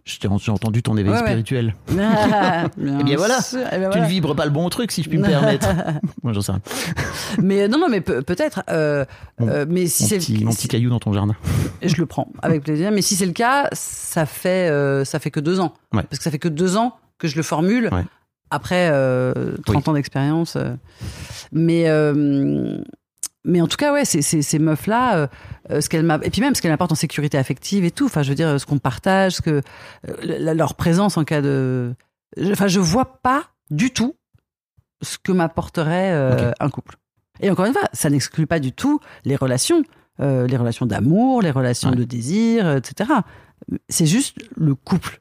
[0.09, 1.25] J'ai entendu ton éveil Ouais, ouais.
[1.25, 1.75] spirituel.
[1.99, 2.65] Ah,
[2.99, 3.39] Eh bien voilà,
[3.71, 5.67] eh Tu ne vibres pas le bon truc, si je puis me permettre.
[6.23, 6.61] Moi, j'en sais rien.
[7.41, 8.63] Mais non, non, mais peut- peut-être.
[8.69, 9.05] euh,
[9.41, 11.35] euh, mais si c'est petit, mon petit caillou dans ton jardin.
[11.81, 12.91] je le prends avec plaisir.
[12.91, 15.73] Mais si c'est le cas, ça fait euh, ça fait que deux ans.
[15.93, 16.03] Ouais.
[16.03, 17.89] Parce que ça fait que deux ans que je le formule.
[18.51, 20.55] Après euh, 30 ans d'expérience.
[20.55, 20.73] euh.
[21.51, 22.79] Mais euh,
[23.45, 25.27] mais en tout cas, ouais, ces, ces, ces meufs-là, euh,
[25.71, 28.05] euh, ce qu'elles m'a- et puis même ce qu'elles m'apportent en sécurité affective et tout.
[28.05, 29.61] Enfin, je veux dire, ce qu'on partage, ce que
[30.09, 31.93] euh, leur présence en cas de.
[32.51, 34.15] Enfin, je vois pas du tout
[35.01, 36.95] ce que m'apporterait euh, un couple.
[37.39, 39.83] Et encore une fois, ça n'exclut pas du tout les relations,
[40.19, 41.95] les relations d'amour, les relations Ouais.
[41.95, 43.09] de désir, etc.
[43.87, 45.19] C'est juste le couple.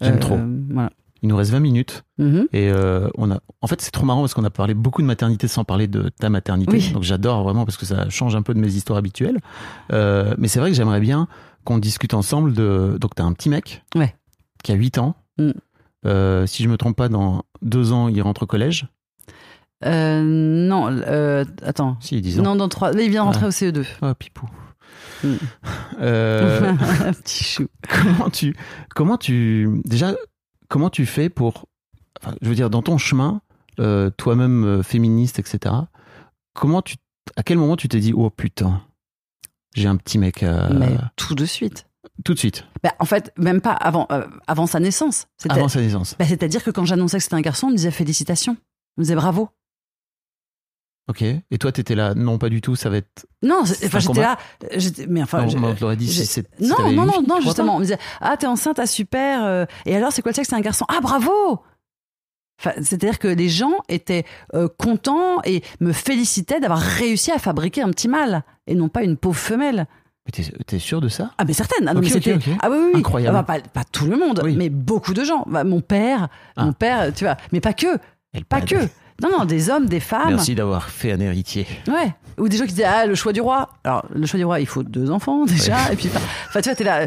[0.00, 0.38] J'aime trop.
[0.70, 0.90] Voilà.
[1.22, 2.02] Il nous reste 20 minutes.
[2.18, 2.46] Mhm.
[2.52, 5.06] Et euh, on a, en fait, c'est trop marrant parce qu'on a parlé beaucoup de
[5.06, 6.72] maternité sans parler de ta maternité.
[6.72, 6.90] Oui.
[6.92, 9.38] Donc j'adore vraiment parce que ça change un peu de mes histoires habituelles.
[9.92, 11.28] Euh, mais c'est vrai que j'aimerais bien
[11.64, 12.96] qu'on discute ensemble de.
[13.00, 14.14] Donc t'as un petit mec Ouais.
[14.64, 15.14] qui a 8 ans.
[15.38, 15.50] Mm.
[16.06, 18.86] Euh, si je me trompe pas, dans deux ans, il rentre au collège.
[19.84, 21.00] Non,
[21.62, 21.96] attends.
[22.00, 22.42] Si, 10 ans.
[22.42, 22.92] Non, dans trois.
[22.92, 23.48] Là, il vient rentrer Ah.
[23.48, 23.84] au CE2.
[24.02, 24.46] Oh, pipou.
[25.22, 25.28] Mm.
[26.00, 26.72] Euh,
[27.22, 27.66] Petit chou.
[27.88, 28.56] comment tu
[28.94, 30.14] comment tu déjà
[30.70, 31.66] comment tu fais pour
[32.22, 33.42] enfin, je veux dire dans ton chemin
[33.78, 35.74] euh, toi-même euh, féministe etc
[36.54, 36.96] comment tu
[37.36, 38.82] à quel moment tu t'es dit oh putain
[39.74, 41.86] j'ai un petit mec Mais tout de suite.
[42.24, 45.28] tout de suite Bah, en fait, même pas avant, euh, avant sa naissance.
[45.38, 47.76] C'était- avant sa naissance bah, C'est-à-dire que quand j'annonçais que c'était un garçon, on me
[47.76, 48.56] disait félicitations.
[48.96, 49.48] On me disait bravo.
[51.10, 54.20] Ok et toi t'étais là non pas du tout ça va être Non, enfin, j'étais
[54.20, 54.38] là.
[55.08, 55.42] Mais enfin.
[55.42, 57.76] non, je- on te l'aurait dit si si non, non, non, non, justement.
[57.76, 59.44] On me disait Ah, t'es enceinte, ah, super.
[59.44, 60.48] euh, et alors, c'est quoi le sexe?
[60.50, 60.84] C'est un garçon.
[60.88, 61.60] Ah, bravo
[62.60, 67.82] Enfin, C'est-à-dire que les gens étaient euh, contents et me félicitaient d'avoir réussi à fabriquer
[67.82, 69.86] un petit mâle et non pas une pauvre femelle.
[70.26, 71.30] mais t'es t'es sûr de ça?
[71.38, 71.88] Ah, mais certaines.
[71.88, 72.34] Ah, non, Ok, mais ok, c'était.
[72.34, 72.56] ok.
[72.60, 72.90] Ah, oui, oui.
[72.94, 73.00] oui.
[73.00, 73.36] Incroyable.
[73.38, 74.56] Ah, bah, pas, pas tout le monde, Oui.
[74.58, 75.44] mais beaucoup de gens.
[75.48, 76.66] Bah, mon père, Ah.
[76.66, 77.36] mon père, tu vois.
[77.52, 77.96] Mais pas que.
[78.34, 78.76] Elle pas que.
[79.22, 80.30] Non, non, des hommes, des femmes.
[80.30, 82.14] merci d'avoir fait un héritier Ouais.
[82.38, 83.68] Ou des gens qui disaient ah le choix du roi.
[83.84, 85.92] Alors le choix du roi, il faut deux enfants déjà.
[85.92, 86.08] Et puis
[86.48, 87.06] enfin tu vois t'es là.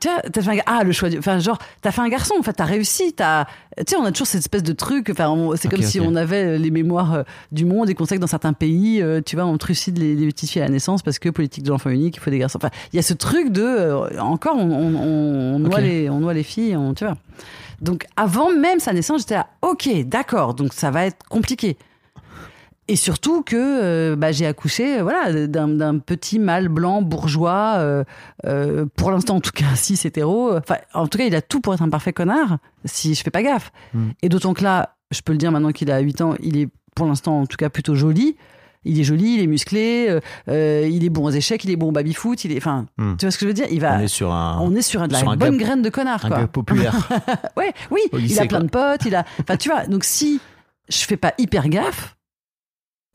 [0.00, 2.34] Tu vois, t'as fait un, ah le choix du, enfin genre t'as fait un garçon.
[2.38, 3.12] En fait t'as réussi.
[3.14, 3.46] T'as,
[3.78, 5.08] tu sais on a toujours cette espèce de truc.
[5.10, 7.22] Enfin c'est comme si on avait les mémoires euh,
[7.52, 10.14] du monde et qu'on sait que dans certains pays, euh, tu vois, on trucide les,
[10.14, 12.38] les petites filles à la naissance parce que politique de l'enfant unique, il faut des
[12.38, 12.58] garçons.
[12.62, 16.10] Enfin il y a ce truc de euh, encore on, on, on, on noie les
[16.10, 16.76] on noie les filles.
[16.76, 17.16] On, tu vois.
[17.80, 21.76] Donc avant même sa naissance, j'étais là, ok, d'accord, donc ça va être compliqué.
[22.86, 28.04] Et surtout que euh, bah, j'ai accouché euh, voilà, d'un petit mâle blanc bourgeois, euh,
[28.44, 30.54] euh, pour l'instant en tout cas, cis hétéro.
[30.56, 33.30] Enfin, en tout cas, il a tout pour être un parfait connard, si je fais
[33.30, 33.72] pas gaffe.
[33.94, 34.10] Mm.
[34.22, 36.68] Et d'autant que là, je peux le dire maintenant qu'il a 8 ans, il est
[36.94, 38.36] pour l'instant en tout cas plutôt joli.
[38.84, 41.76] Il est joli, il est musclé, euh, euh, il est bon aux échecs, il est
[41.76, 42.56] bon au baby-foot, il est...
[42.58, 43.16] Enfin, Mm.
[43.18, 43.66] tu vois ce que je veux dire?
[43.70, 45.64] Il va, on est sur un on est sur de la sur un bonne gars-
[45.64, 46.38] graine de connard, un quoi.
[46.40, 47.08] gars populaire
[47.56, 48.60] Ouais, oui, il a plein quoi.
[48.60, 49.24] de potes, il a.
[49.40, 50.40] Enfin, tu vois, donc si
[50.88, 52.16] je fais pas hyper gaffe,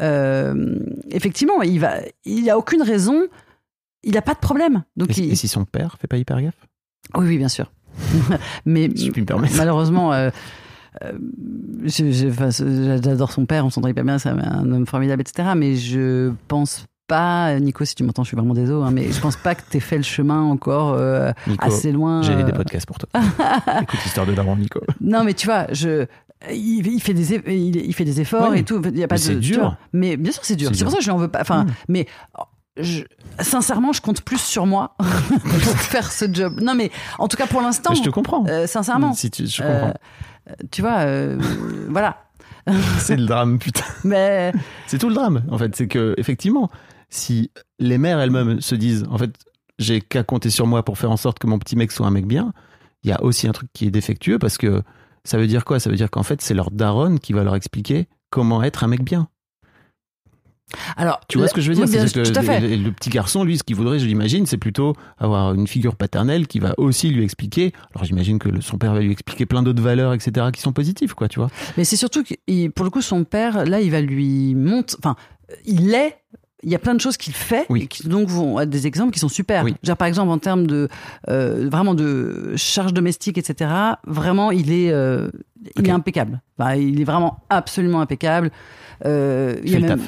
[0.01, 0.79] euh,
[1.11, 1.95] effectivement, il va,
[2.25, 3.27] il a aucune raison,
[4.03, 4.83] il a pas de problème.
[4.95, 6.67] Donc, et, il- et si son père fait pas hyper gaffe?
[7.15, 7.71] Oui, oui, bien sûr.
[8.65, 10.29] Mais si je puis me permettre malheureusement, euh,
[11.03, 11.13] euh,
[13.03, 15.49] j'adore son père, on s'entend hyper bien, c'est un homme formidable, etc.
[15.55, 19.19] Mais je pense pas, Nico, si tu m'entends, je suis vraiment désolé, hein, mais je
[19.19, 22.21] pense pas que t'aies fait le chemin encore euh, Nico assez loin.
[22.21, 23.09] j'ai euh, des podcasts pour toi
[23.81, 26.05] écoute l'histoire de Daron Nico Non, mais tu vois, je.
[26.49, 28.59] Il, il fait des il, il fait des efforts Ouais.
[28.59, 28.81] et tout.
[28.85, 29.25] Il y a pas Mais de.
[29.25, 29.59] c'est dur.
[29.59, 29.77] vois.
[29.91, 30.69] Mais bien sûr, c'est dur.
[30.73, 31.41] C'est pour ça que je lui en veux pas.
[31.41, 31.67] Enfin, Mm.
[31.89, 32.07] mais
[32.77, 33.03] je-
[33.41, 36.61] sincèrement, je compte plus sur moi pour faire ce job.
[36.61, 39.61] Non, mais en tout cas pour l'instant, je te comprends euh, sincèrement, si tu, je
[39.63, 39.93] euh, comprends
[40.71, 41.39] tu vois, euh,
[41.89, 42.23] voilà.
[42.99, 43.85] c'est le drame putain.
[44.03, 44.51] Mais
[44.87, 45.75] c'est tout le drame en fait.
[45.75, 46.69] C'est que effectivement
[47.09, 49.31] si les mères elles-mêmes se disent en fait
[49.79, 52.11] j'ai qu'à compter sur moi pour faire en sorte que mon petit mec soit un
[52.11, 52.53] mec bien
[53.03, 54.83] il y a aussi un truc qui est défectueux parce que
[55.23, 55.79] ça veut dire quoi?
[55.79, 58.87] Ça veut dire qu'en fait c'est leur daronne qui va leur expliquer comment être un
[58.87, 59.27] mec bien
[60.97, 61.85] alors, Tu vois ce que je veux dire?
[61.85, 62.59] oui, bien, C'est que Tout à fait.
[62.59, 65.95] le, le petit garçon, lui, ce qu'il voudrait, je l'imagine, c'est plutôt avoir une figure
[65.95, 67.73] paternelle qui va aussi lui expliquer.
[67.95, 70.73] Alors j'imagine que le- son père va lui expliquer plein d'autres valeurs, etc., qui sont
[70.73, 71.49] positives, quoi, tu vois.
[71.77, 74.95] Mais c'est surtout que, pour le coup, son père, là, il va lui monter.
[74.99, 75.15] Enfin,
[75.65, 76.15] il est.
[76.61, 77.83] Il y a plein de choses qu'il fait, Oui.
[77.83, 79.63] et qui donc vont être des exemples qui sont super.
[79.63, 79.75] Oui.
[79.81, 80.89] Genre, par exemple, en termes de
[81.29, 83.71] euh, vraiment de charge domestique, etc.
[84.05, 85.29] Vraiment, il est, euh,
[85.77, 86.41] il est impeccable.
[86.57, 88.51] Enfin, il est vraiment absolument impeccable.
[89.05, 90.01] Euh, il y fait a le même.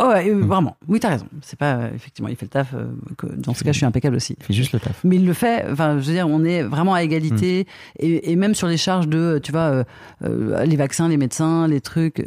[0.00, 0.40] Oh, ouais, Mm.
[0.46, 0.76] vraiment.
[0.86, 1.26] Oui, t'as raison.
[1.42, 2.72] C'est pas euh, effectivement, il fait le taf.
[2.74, 2.86] euh,
[3.16, 5.00] que- dans ce cas, je suis impeccable aussi Il fait juste le taf.
[5.04, 5.64] mais il le fait.
[5.70, 8.02] Enfin, je veux dire, on est vraiment à égalité Mm.
[8.04, 9.84] et, et même sur les charges de, tu vois, euh,
[10.24, 12.24] euh, les vaccins, les médecins, les trucs.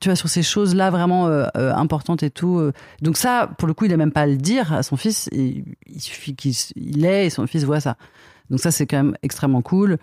[0.00, 2.60] tu vois, sur ces choses-là vraiment importantes et tout.
[3.02, 5.28] Donc ça, pour le coup, il a même pas à le dire à son fils.
[5.30, 7.96] Et il suffit qu'il il l'ait et son fils voit ça.
[8.50, 9.98] Donc ça, c'est quand même extrêmement cool.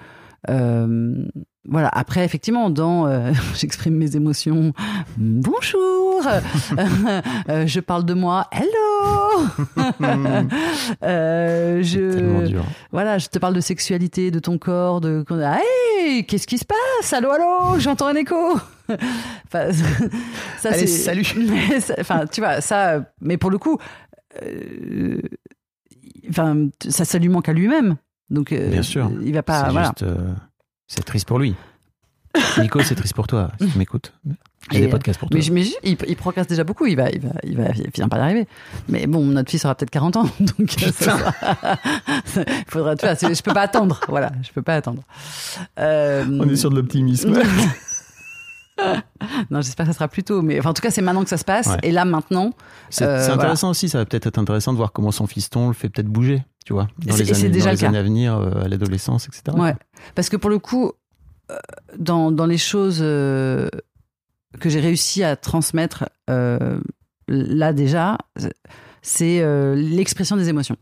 [0.49, 1.25] Euh,
[1.67, 1.89] voilà.
[1.89, 4.73] Après, effectivement, dans euh, j'exprime mes émotions.
[5.17, 6.21] Bonjour.
[7.49, 8.47] Euh, je parle de moi.
[8.51, 9.45] Hello.
[11.03, 12.63] Euh, je dur.
[12.91, 17.13] voilà, je te parle de sexualité, de ton corps, de hey, qu'est-ce qui se passe?
[17.13, 18.35] Allô, allô, j'entends un écho.
[18.89, 19.71] enfin,
[20.59, 21.23] ça Allez, salut.
[21.37, 23.77] Mais ça- Enfin, tu vois, ça, mais pour le coup,
[24.43, 25.19] euh,
[26.29, 27.95] enfin, ça, ça lui manque à lui-même.
[28.29, 29.11] Donc, euh, Bien sûr.
[29.23, 29.87] il va pas, voilà.
[29.87, 30.33] juste, euh,
[30.87, 31.55] c'est triste pour lui.
[32.59, 34.11] Nico, c'est triste pour toi, si tu m'écoutes.
[34.71, 35.37] J'ai Et, des podcasts pour toi.
[35.37, 37.69] Mais, je- mais je- il, il procraste déjà beaucoup, il va, il va, il va,
[37.75, 38.47] il finir par y arriver.
[38.89, 41.33] Mais bon, notre fils aura peut-être 40 ans, donc euh, ça sera-
[42.47, 45.03] il faudra, vois, c'est- je peux pas attendre, voilà, je peux pas attendre.
[45.79, 47.33] Euh, On est sur de l'optimisme.
[49.49, 51.29] non, j'espère que ça sera plus tôt, mais enfin, en tout cas, c'est maintenant que
[51.29, 51.67] ça se passe.
[51.67, 51.77] Ouais.
[51.83, 52.51] Et là, maintenant,
[52.89, 55.73] C'est Euh, intéressant aussi, ça va peut-être être intéressant de voir comment son fiston le
[55.73, 57.87] fait peut-être bouger, tu vois, dans les années, déjà dans le les cas.
[57.87, 59.57] années à venir, euh, à l'adolescence, etc.
[59.57, 59.75] ouais,
[60.13, 60.91] parce que pour le coup,
[61.51, 61.57] euh,
[61.97, 63.69] dans, dans les choses euh,
[64.59, 66.05] que j'ai réussi à transmettre
[67.27, 68.17] là déjà,
[69.01, 69.43] c'est
[69.75, 70.75] l'expression des émotions.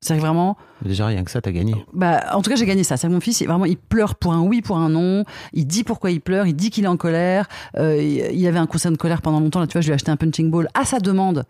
[0.00, 1.74] C'est vraiment, Déjà, rien que ça, t'as gagné.
[1.92, 2.96] bah, en tout cas, j'ai gagné ça.
[2.96, 5.24] C'est que mon fils, il- vraiment, il pleure pour un oui, pour un non.
[5.52, 6.46] Il dit pourquoi il pleure.
[6.46, 7.48] Il dit qu'il est en colère.
[7.76, 9.58] Euh, il avait un coussin de colère pendant longtemps.
[9.60, 11.44] Là, tu vois, je lui ai acheté un punching ball à sa demande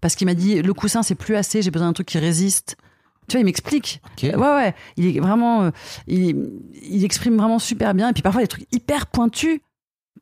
[0.00, 1.60] parce qu'il m'a dit le coussin c'est plus assez.
[1.60, 2.76] J'ai besoin d'un truc qui résiste.
[3.28, 4.00] Tu vois, il m'explique.
[4.16, 4.22] Ok.
[4.22, 4.74] Ouais, ouais.
[4.96, 5.70] Il est vraiment, euh,
[6.08, 6.50] il,
[6.82, 8.08] il exprime vraiment super bien.
[8.08, 9.60] Et puis parfois des trucs hyper pointus.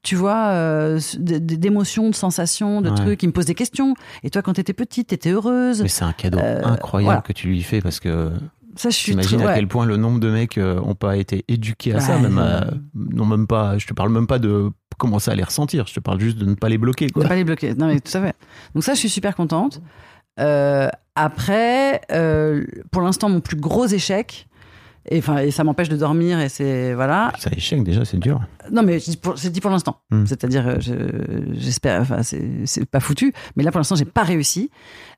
[0.02, 2.94] Tu vois, euh, d'émotions, de sensations, de Ouais.
[2.96, 3.22] trucs.
[3.22, 3.94] Il me pose des questions.
[4.22, 5.82] Et toi, quand t'étais petite, t'étais heureuse.
[5.82, 7.20] Mais c'est un cadeau Euh, incroyable voilà.
[7.22, 8.30] que tu lui fais parce que
[8.76, 9.54] Ça, je suis t'imagines très- à ouais.
[9.56, 12.66] quel point le nombre de mecs euh, ont pas été éduqués à ça, même à-
[12.94, 13.76] non même pas.
[13.78, 15.86] Je te parle même pas de commencer à les ressentir.
[15.88, 17.08] Je te parle juste de ne pas les bloquer.
[17.10, 17.24] Quoi.
[17.24, 17.74] De pas les bloquer.
[17.74, 18.36] Non, mais tout à fait.
[18.74, 19.80] Donc ça, je suis super contente.
[20.38, 24.47] Euh, après, euh, pour l'instant, mon plus gros échec,
[25.10, 27.32] et, enfin, et ça m'empêche de dormir, et c'est voilà.
[27.38, 28.40] Ça échec déjà, c'est dur.
[28.70, 30.00] Non, mais c'est dit pour l'instant.
[30.10, 30.26] Hmm.
[30.26, 34.70] C'est-à-dire, euh, je- j'espère, enfin, c'est pas foutu, mais là, pour l'instant, j'ai pas réussi.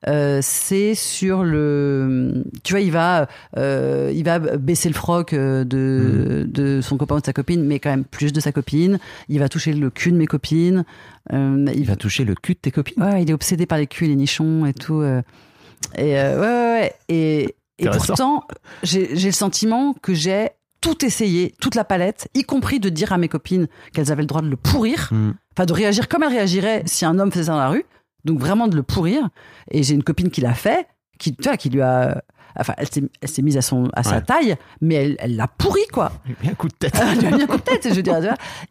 [0.08, 6.46] Euh, c'est sur le, tu vois, il va, euh, il va baisser le froc de,
[6.48, 8.98] de son copain ou de sa copine, mais quand même plus de sa copine.
[9.28, 10.84] Il va toucher le cul de mes copines.
[11.32, 13.02] Euh, Il va toucher le cul de tes copines?
[13.02, 15.02] Ouais, il est obsédé par les culs, les nichons et tout.
[15.02, 16.92] Et ouais, ouais, ouais.
[17.08, 18.44] Et, et pourtant,
[18.82, 20.50] j'ai le sentiment que j'ai
[20.80, 24.26] tout essayé, toute la palette, y compris de dire à mes copines qu'elles avaient le
[24.26, 25.32] droit de le pourrir, Mm.
[25.54, 27.84] enfin de réagir comme elles réagiraient si un homme faisait ça dans la rue.
[28.24, 29.28] Donc vraiment de le pourrir.
[29.70, 30.86] Et j'ai une copine qui l'a fait,
[31.18, 32.22] qui, tu vois, qui lui a.
[32.58, 35.86] Enfin, elle s'est elle mise à, son, à sa taille, mais elle elle l'a pourri,
[35.92, 36.12] quoi.
[36.26, 36.94] Il a mis un coup de tête.
[37.00, 38.18] Elle lui a mis un coup de tête, je veux dire.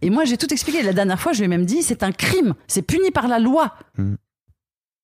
[0.02, 0.84] Et moi, j'ai tout expliqué.
[0.84, 3.40] La dernière fois, je lui ai même dit, c'est un crime, c'est puni par la
[3.40, 3.74] loi.
[3.98, 4.16] Mm.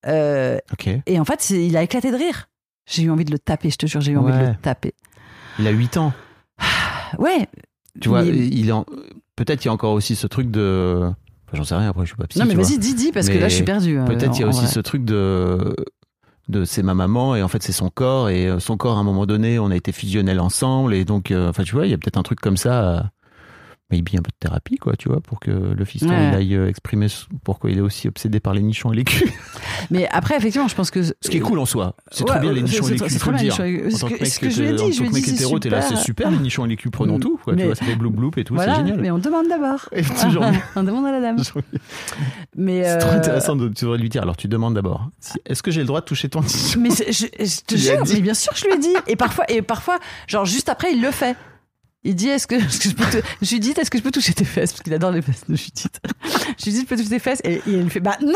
[0.07, 0.89] Euh, ok.
[1.05, 2.49] et en fait, il a éclaté de rire.
[2.85, 4.93] J'ai eu envie de le taper, je te jure, j'ai eu envie de le taper.
[5.59, 6.13] Il a 8 ans.
[7.17, 7.47] Ouais.
[8.01, 8.85] Tu vois, Mais- il en-
[9.35, 10.99] peut-être il y a encore aussi ce truc de.
[11.03, 11.13] Enfin,
[11.53, 11.89] J'en sais rien.
[11.89, 12.39] Après, je suis pas psy.
[12.39, 13.97] non, mais vas-y, dis, dis, parce que là, je suis perdu.
[13.97, 14.67] euh, Peut-être il y a aussi vrai.
[14.67, 15.75] ce truc de
[16.47, 18.99] de c'est ma maman et en fait c'est son corps et euh, son corps à
[18.99, 21.89] un moment donné on a été fusionnels ensemble et donc euh, enfin tu vois il
[21.89, 23.01] y a peut-être un truc comme ça euh,
[23.95, 26.29] maybe un peu de thérapie quoi tu vois pour que le fiston Ouais.
[26.29, 27.07] il aille euh, exprimer
[27.43, 29.29] pourquoi il est aussi obsédé par les nichons et les culs
[29.91, 31.03] Mais après, effectivement, je pense que.
[31.03, 33.09] ce qui est cool en soi c'est Ouais, trop bien les nichons et les culs
[33.09, 35.03] c'est faut le dire en tant que- mec que je lui ai t'es- dit, je
[35.03, 35.97] mec hétéro t'es là super.
[35.97, 37.21] c'est super les nichons et les culs prenons Mm.
[37.21, 39.47] tout quoi tu vois ça fait bloup bloup et tout c'est génial mais on demande
[39.47, 39.89] d'abord.
[40.75, 41.37] On demande à la dame.
[42.55, 42.83] Mais.
[42.83, 45.09] c'est trop euh, intéressant de tu devrais lui dire alors tu demandes d'abord
[45.45, 46.79] est-ce que j'ai le droit de toucher ton nichon?
[46.79, 48.93] Mais je, te jure, mais bien sûr que je lui ai dit.
[49.07, 51.35] Et parfois, et parfois, genre juste après, il le fait.
[52.07, 53.55] Il dit est-ce que, est-ce que je peux te...
[53.57, 54.71] dis est-ce que je peux toucher tes fesses?
[54.71, 55.99] Parce qu'il adore les fesses de Judith.
[56.59, 57.41] dis je peux toucher tes fesses?
[57.43, 58.33] Et, et il fait bah non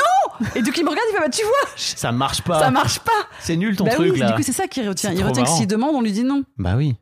[0.55, 2.71] et donc il me regarde il fait bah tu vois je- ça marche pas ça
[2.71, 3.11] marche pas.
[3.39, 5.11] c'est nul ton bah truc oui, là du coup c'est ça qu'il retient.
[5.13, 6.43] Il retient que s'il demande on lui dit non.
[6.57, 6.95] Bah oui.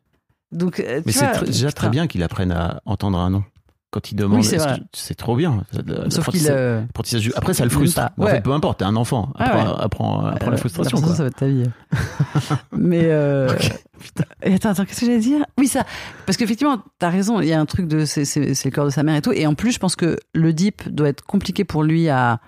[0.52, 1.80] Donc euh, Mais c'est tr- déjà putain.
[1.80, 3.44] très bien qu'il apprenne à entendre un nom.
[3.90, 4.58] Quand il demande, Oui,
[4.92, 5.64] c'est trop bien?
[6.10, 6.82] Sauf qu'il euh,
[7.18, 8.02] du- Après, ça le frustre.
[8.18, 8.32] En Ouais.
[8.32, 9.32] fait, peu importe, t'es un enfant.
[9.36, 9.82] Ah Apprends, ouais.
[9.84, 11.00] apprends- apprends euh, la frustration.
[11.00, 11.64] la ça va être ta vie.
[12.72, 13.48] Mais euh,
[13.98, 14.24] putain.
[14.42, 15.42] Et attends, attends, qu'est-ce que j'allais dire?
[15.56, 15.84] Oui, ça.
[16.26, 17.40] Parce qu'effectivement, t'as raison.
[17.40, 19.32] Il y a un truc de c'est le corps de sa mère et tout.
[19.32, 22.40] Et en plus, je pense que le dip doit être compliqué pour lui à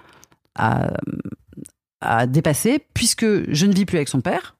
[0.57, 0.91] à,
[2.03, 4.57] à dépasser, puisque je ne vis plus avec son père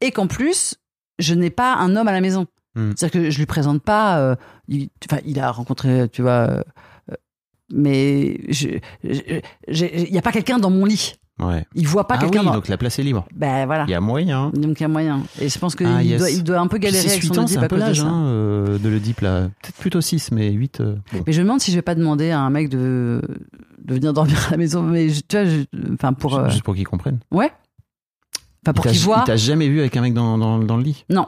[0.00, 0.76] et qu'en plus,
[1.18, 2.46] je n'ai pas un homme à la maison.
[2.76, 2.92] Hmm.
[2.94, 4.18] C'est-à-dire que je lui présente pas.
[4.20, 4.36] euh,
[4.68, 6.30] il, enfin, il a rencontré, tu vois.
[6.50, 6.62] euh,
[7.10, 7.14] euh,
[7.72, 11.14] mais il n'y a pas quelqu'un dans mon lit.
[11.38, 11.66] Ouais.
[11.74, 12.52] Il voit pas ah quelqu'un oui, dans.
[12.54, 13.26] donc la place est libre.
[13.34, 13.84] Ben voilà.
[13.86, 14.50] Il y a moyen.
[14.54, 15.22] Donc il y a moyen.
[15.38, 16.18] Et je pense qu'il Ah, yes.
[16.18, 18.00] doit, il doit un peu galérer avec 8 son ans, Oedipe à cause de l'âge
[18.00, 18.06] ça.
[18.06, 19.42] hein, euh, de l'Oedipe là.
[19.62, 20.80] Peut-être plutôt 6, mais 8.
[20.80, 21.22] euh, bon.
[21.26, 23.20] Mais je me demande si je vais pas demander à un mec de,
[23.84, 24.82] de venir dormir à la maison.
[24.82, 26.30] Mais je- tu vois, je- enfin pour.
[26.32, 27.20] Juste- euh, Juste pour qu'ils comprennent.
[27.30, 27.52] Ouais.
[28.64, 29.18] Enfin pour qu'il voit.
[29.24, 31.26] Il t'a jamais vu avec un mec dans, dans, dans le lit Non.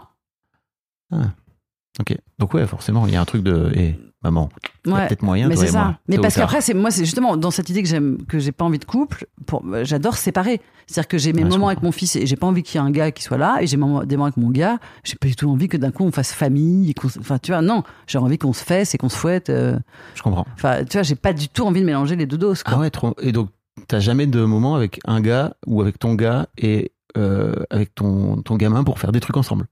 [2.01, 2.17] Ok.
[2.39, 3.73] Donc ouais, forcément, il y a un truc de.
[3.75, 4.49] Eh, maman,
[4.85, 5.07] il y a Ouais.
[5.09, 5.79] peut-être moyen, Mais c'est ça.
[5.85, 5.99] moi.
[6.09, 8.65] Mais parce qu'après, c'est moi, c'est justement dans cette idée que j'aime, que j'ai pas
[8.65, 9.27] envie de couple.
[9.47, 10.61] Pour, j'adore séparer.
[10.87, 12.83] C'est-à-dire que j'ai mes Ouais, moments avec mon fils et j'ai pas envie qu'il y
[12.85, 13.59] ait un gars qui soit là.
[13.61, 14.79] Et j'ai des moments avec mon gars.
[15.05, 16.95] J'ai pas du tout envie que d'un coup on fasse famille.
[17.19, 17.83] Enfin, tu vois, non.
[18.07, 19.51] J'ai envie qu'on se fesse et qu'on se fouette.
[19.51, 19.79] euh.
[20.15, 20.47] Je comprends.
[20.55, 22.63] Enfin, tu vois, j'ai pas du tout envie de mélanger les deux doses.
[22.63, 22.75] Quoi.
[22.77, 23.15] Ah ouais, trop.
[23.21, 23.51] Et donc,
[23.89, 28.43] t'as jamais de moment avec un gars ou avec ton gars et euh, avec ton,
[28.43, 29.67] ton gamin pour faire des trucs ensemble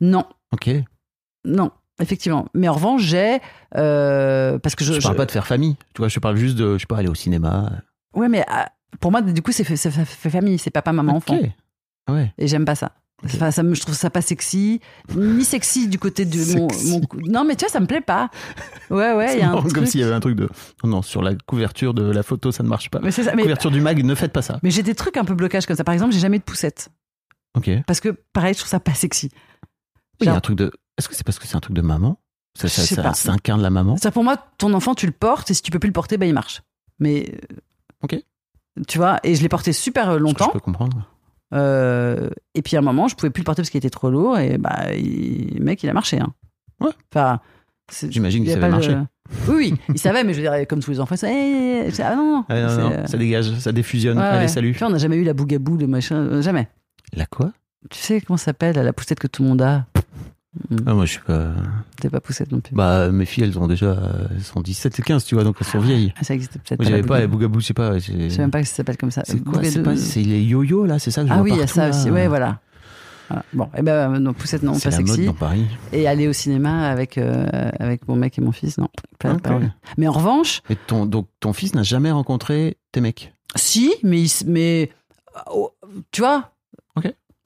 [0.00, 0.24] Non.
[0.52, 0.68] Ok.
[1.44, 1.70] Non,
[2.00, 2.46] effectivement.
[2.54, 3.38] Mais en revanche, j'ai.
[3.76, 4.92] euh, parce que je.
[4.94, 5.76] Je, parle je- pas de faire famille.
[5.94, 7.70] Tu vois, je parle juste de, je sais pas, aller au cinéma.
[8.14, 8.70] Ouais, mais ah,
[9.00, 11.36] pour moi, du coup, c'est fait, fait- famille, c'est papa, maman, enfant.
[11.36, 11.50] Ok.
[12.06, 12.32] Ah ouais.
[12.38, 12.92] Et j'aime pas ça.
[13.24, 14.80] Enfin, ça me, je trouve ça pas sexy,
[15.14, 18.30] ni sexy du côté de mon, mon Non, mais tu vois, ça me plaît pas.
[18.88, 19.72] Ouais, ouais, il y a un truc.
[19.74, 20.48] Comme s'il y avait un truc de.
[20.84, 22.98] Non, non, sur la couverture de la photo, ça ne marche pas.
[23.02, 23.34] Mais c'est ça.
[23.34, 24.58] Mais, couverture du mag, ne faites pas ça.
[24.62, 25.84] mais j'ai des trucs un peu blocage comme ça.
[25.84, 26.88] Par exemple, j'ai jamais de poussette.
[27.56, 27.68] Ok.
[27.86, 29.30] Parce que, pareil, je trouve ça pas sexy.
[30.20, 30.72] il y a Genre- un truc de.
[30.96, 32.18] Est-ce que c'est parce que c'est un truc de maman?
[32.58, 33.96] Ça, ça, ça, ça incarne la maman?
[33.96, 36.16] C'est-à-dire, pour moi, ton enfant, tu le portes et si tu peux plus le porter,
[36.16, 36.62] bah, il marche.
[36.98, 37.32] Mais.
[37.52, 37.56] euh,
[38.02, 38.16] Ok.
[38.88, 40.46] Tu vois, et je l'ai porté super longtemps.
[40.48, 41.06] Je peux comprendre.
[41.52, 44.10] Euh, et puis à un moment, je pouvais plus le porter parce qu'il était trop
[44.10, 44.38] lourd.
[44.38, 46.18] Et bah, il- le mec, il a marché.
[46.18, 46.32] Hein.
[46.80, 46.90] Ouais.
[47.12, 47.40] Enfin,
[48.08, 48.96] J'imagine qu'il savait de- marcher.
[49.48, 51.32] Oui, oui, il savait, mais je veux dire, comme tous les enfants, c'est
[51.88, 52.44] Eh, ah non, non.
[52.48, 54.18] Ah, non, non, euh, ça dégage, ça défusionne.
[54.18, 54.48] ouais, Allez, ouais.
[54.48, 54.72] salut.
[54.72, 56.68] Puis on n'a jamais eu la bougabou, le machin, euh, jamais.
[57.14, 57.52] La quoi?
[57.90, 59.86] Tu sais comment ça s'appelle, la poussette que tout le monde a?
[60.86, 61.52] Ah, Moi, je suis pas.
[62.00, 62.74] T'es pas poussette non plus.
[62.74, 63.96] Bah, mes filles, elles ont déjà.
[64.30, 66.12] Elles sont 17 et 15, tu vois, donc elles sont vieilles.
[66.18, 66.90] Ah, ça existe peut-être Moi, pas.
[66.90, 67.60] j'avais pas bougabou.
[67.60, 67.98] je sais pas.
[67.98, 69.22] Je sais même pas que ça s'appelle comme ça.
[69.24, 71.52] C'est quoi C'est pas- c'est les yo-yo, là, c'est ça que je Ah vois oui,
[71.54, 71.90] il y a ça là.
[71.96, 72.10] aussi.
[72.10, 72.60] Ouais, voilà.
[73.28, 73.44] Voilà.
[73.52, 75.26] Bon, et ben non, poussette non, pas la mode sexy.
[75.26, 75.64] dans Paris.
[75.92, 77.46] Et aller au cinéma avec euh,
[77.78, 78.88] avec mon mec et mon fils, non.
[79.20, 79.42] Pas, Ok.
[79.42, 79.68] pas envie.
[79.98, 83.32] Mais en revanche, Et ton, donc, ton fils n'a jamais rencontré tes mecs?
[83.54, 84.90] si, mais il mais
[85.52, 85.70] oh,
[86.10, 86.50] tu vois.
[86.96, 87.04] Ok.
[87.04, 87.39] C'est- euh, Trop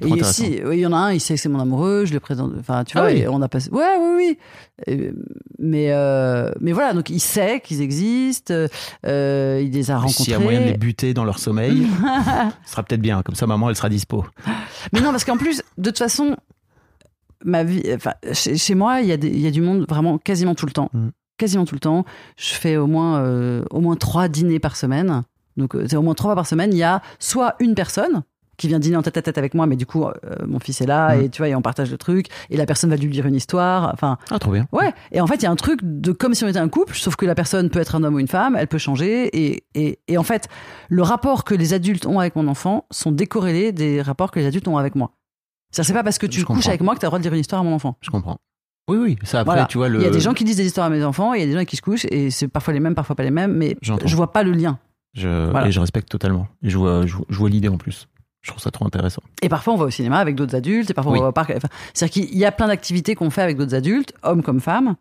[0.00, 0.32] Et intéressant.
[0.44, 2.20] si, oui, il y en a un, il sait que c'est mon amoureux, je le
[2.20, 2.52] présente.
[2.58, 3.18] Enfin, tu Ah vois, oui.
[3.18, 3.70] et on a passé.
[3.70, 4.38] Ouais, oui, oui.
[4.86, 5.12] Et-
[5.58, 8.54] mais euh, mais voilà, donc il sait qu'ils existent.
[9.06, 10.24] euh, il les a rencontrés.
[10.24, 11.86] S'il y a moyen de les buter dans leur sommeil,
[12.64, 13.22] ce sera peut-être bien.
[13.22, 14.24] Comme ça, maman, elle sera dispo.
[14.92, 16.36] Mais non, parce qu'en plus, de toute façon,
[17.44, 19.86] ma vie, enfin, chez, chez moi, il y, a des- il y a du monde
[19.88, 20.90] vraiment quasiment tout le temps.
[20.92, 21.08] Mm.
[21.38, 22.04] Quasiment tout le temps.
[22.38, 25.22] Je fais au moins, euh, au moins trois dîners par semaine.
[25.58, 26.72] Donc, euh, c'est au moins trois fois par semaine.
[26.72, 28.22] Il y a soit une personne
[28.56, 30.12] qui vient dîner en tête à tête avec moi, mais du coup, euh,
[30.46, 31.20] mon fils est là Mm.
[31.22, 32.26] et tu vois, et on partage le truc.
[32.50, 33.90] Et la personne va lui lire une histoire.
[33.92, 34.66] Enfin, Ah, trop bien.
[34.72, 34.92] ouais.
[35.12, 36.94] Et en fait, il y a un truc de comme si on était un couple,
[36.94, 39.26] sauf que la personne peut être un homme ou une femme, elle peut changer.
[39.36, 40.48] Et, et, et en fait,
[40.88, 44.46] le rapport que les adultes ont avec mon enfant sont décorrélés des rapports que les
[44.46, 45.12] adultes ont avec moi.
[45.72, 46.68] C'est-à-dire, c'est pas parce que tu Je couches comprends.
[46.70, 47.96] avec moi que tu as le droit de dire une histoire à mon enfant.
[48.00, 48.38] Je comprends.
[48.88, 49.16] Oui, oui.
[49.24, 49.66] Ça, après, Voilà.
[49.66, 49.98] tu vois, le.
[49.98, 51.42] Il y a des gens qui disent des histoires à mes enfants, et il y
[51.42, 53.52] a des gens qui se couchent, et c'est parfois les mêmes, parfois pas les mêmes,
[53.52, 54.78] mais je vois pas le lien.
[55.14, 55.66] Je, Voilà.
[55.68, 56.46] Et je respecte totalement.
[56.62, 58.06] Et je vois, je, vois- je vois l'idée en plus.
[58.46, 59.22] Je trouve ça trop intéressant.
[59.42, 61.18] Et parfois, on va au cinéma avec d'autres adultes, et parfois, Oui.
[61.18, 61.50] on va au parc.
[61.56, 64.94] Enfin, c'est-à-dire qu'il y a plein d'activités qu'on fait avec d'autres adultes, hommes comme femmes.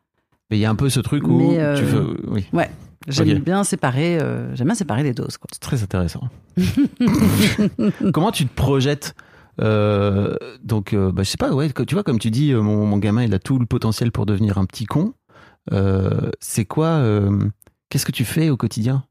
[0.50, 2.18] Mais il y a un peu ce truc où euh, tu veux.
[2.28, 2.72] Oui, Ouais.
[3.08, 6.22] J'aime bien séparer, euh, j'aime bien séparer les doses, c'est très intéressant.
[8.14, 9.14] Comment tu te projettes
[9.62, 12.98] euh, donc, euh, bah, je sais pas, ouais, tu vois, comme tu dis, mon, mon
[12.98, 15.14] gamin, il a tout le potentiel pour devenir un petit con.
[16.42, 17.02] C'est quoi
[17.90, 19.04] Qu'est-ce que tu fais au quotidien?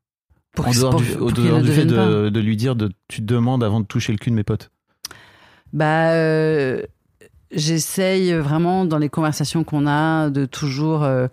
[0.55, 2.77] Pour En que- dehors pour- du, pour au dehors du fait de, de lui dire
[2.77, 4.71] de, tu te demandes avant de toucher le cul de mes potes.
[5.73, 6.83] Bah, euh,
[7.51, 11.03] j'essaye vraiment dans les conversations qu'on a de toujours.
[11.05, 11.27] euh,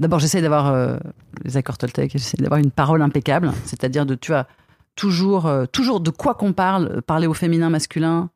[0.00, 0.96] D'abord, j'essaye d'avoir euh,
[1.44, 2.10] les accords Toltec.
[2.12, 4.48] J'essaye d'avoir une parole impeccable, c'est-à-dire de tu vois
[4.96, 8.30] toujours toujours de quoi qu'on parle, parler au féminin, masculin.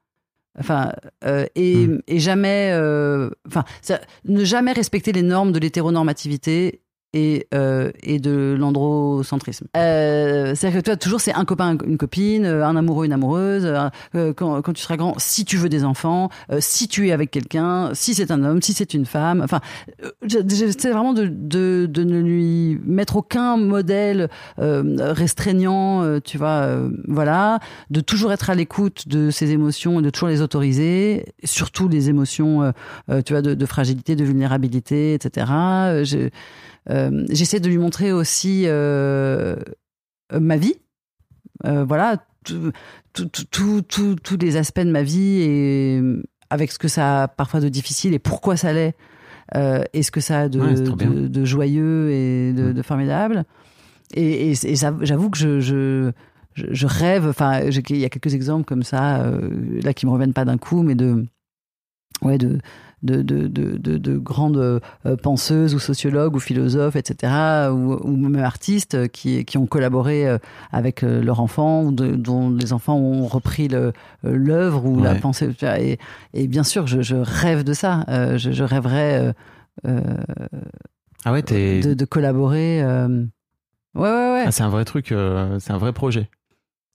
[0.61, 0.93] Enfin,
[1.25, 3.65] euh, et, et jamais, euh, enfin,
[4.25, 6.81] ne jamais respecter les normes de l'hétéronormativité
[7.19, 9.67] et, euh, et de l'androcentrisme.
[9.77, 13.67] Euh, C'est-à-dire que toi, toujours, c'est un copain, une copine, euh, un amoureux, une amoureuse.
[14.37, 16.29] quand, tu seras grand, si tu veux des enfants,
[16.61, 19.41] si tu es avec quelqu'un, si c'est un homme, si c'est une femme.
[19.43, 19.61] Enfin,
[20.27, 26.69] je- j'essaie vraiment de, ne lui mettre aucun modèle restreignant, tu vois,
[27.07, 27.59] voilà,
[27.91, 32.09] de toujours être à l'écoute de ses émotions et de toujours les autoriser, surtout les
[32.09, 32.73] émotions,
[33.25, 35.47] tu vois, de, de fragilité, de vulnérabilité, etc.
[36.05, 36.29] Je-
[36.91, 39.57] euh, J'essaie de lui montrer aussi euh,
[40.33, 40.75] euh, ma vie,
[41.65, 42.73] euh, voilà, tout-
[43.13, 46.03] tout- tout- tout- tout- tous les aspects de ma vie et
[46.51, 48.95] avec ce que ça a parfois de difficile et pourquoi ça l'est.
[49.95, 50.77] et ce que ça a de, Ouais,
[51.45, 53.45] joyeux et de, de formidable.
[54.15, 56.13] Et, et, et ça- j'avoue que je, je,
[56.87, 59.31] rêve, enfin, il y a quelques exemples comme ça,
[59.83, 61.25] là, qui me reviennent pas d'un coup, mais de,
[62.23, 62.59] ouais, de,
[63.03, 67.33] de, de, de, de, de grandes euh, penseuses ou sociologues ou philosophes, etc.,
[67.71, 70.39] ou, ou même artistes qui, qui ont collaboré euh,
[70.73, 73.69] avec euh, leur enfant, ou dont les enfants ont repris
[74.25, 75.51] l'œuvre ou la pensée.
[75.81, 75.99] Et,
[76.35, 78.05] et bien sûr, je, je rêve de ça.
[78.37, 79.33] Je, je rêverais
[79.87, 80.03] euh,
[81.25, 82.83] Ah ouais, de, de collaborer.
[82.83, 83.25] euh,
[83.95, 84.45] Ouais, ouais, ouais.
[84.47, 86.29] Ah, c'est un vrai truc, euh, c'est un vrai projet.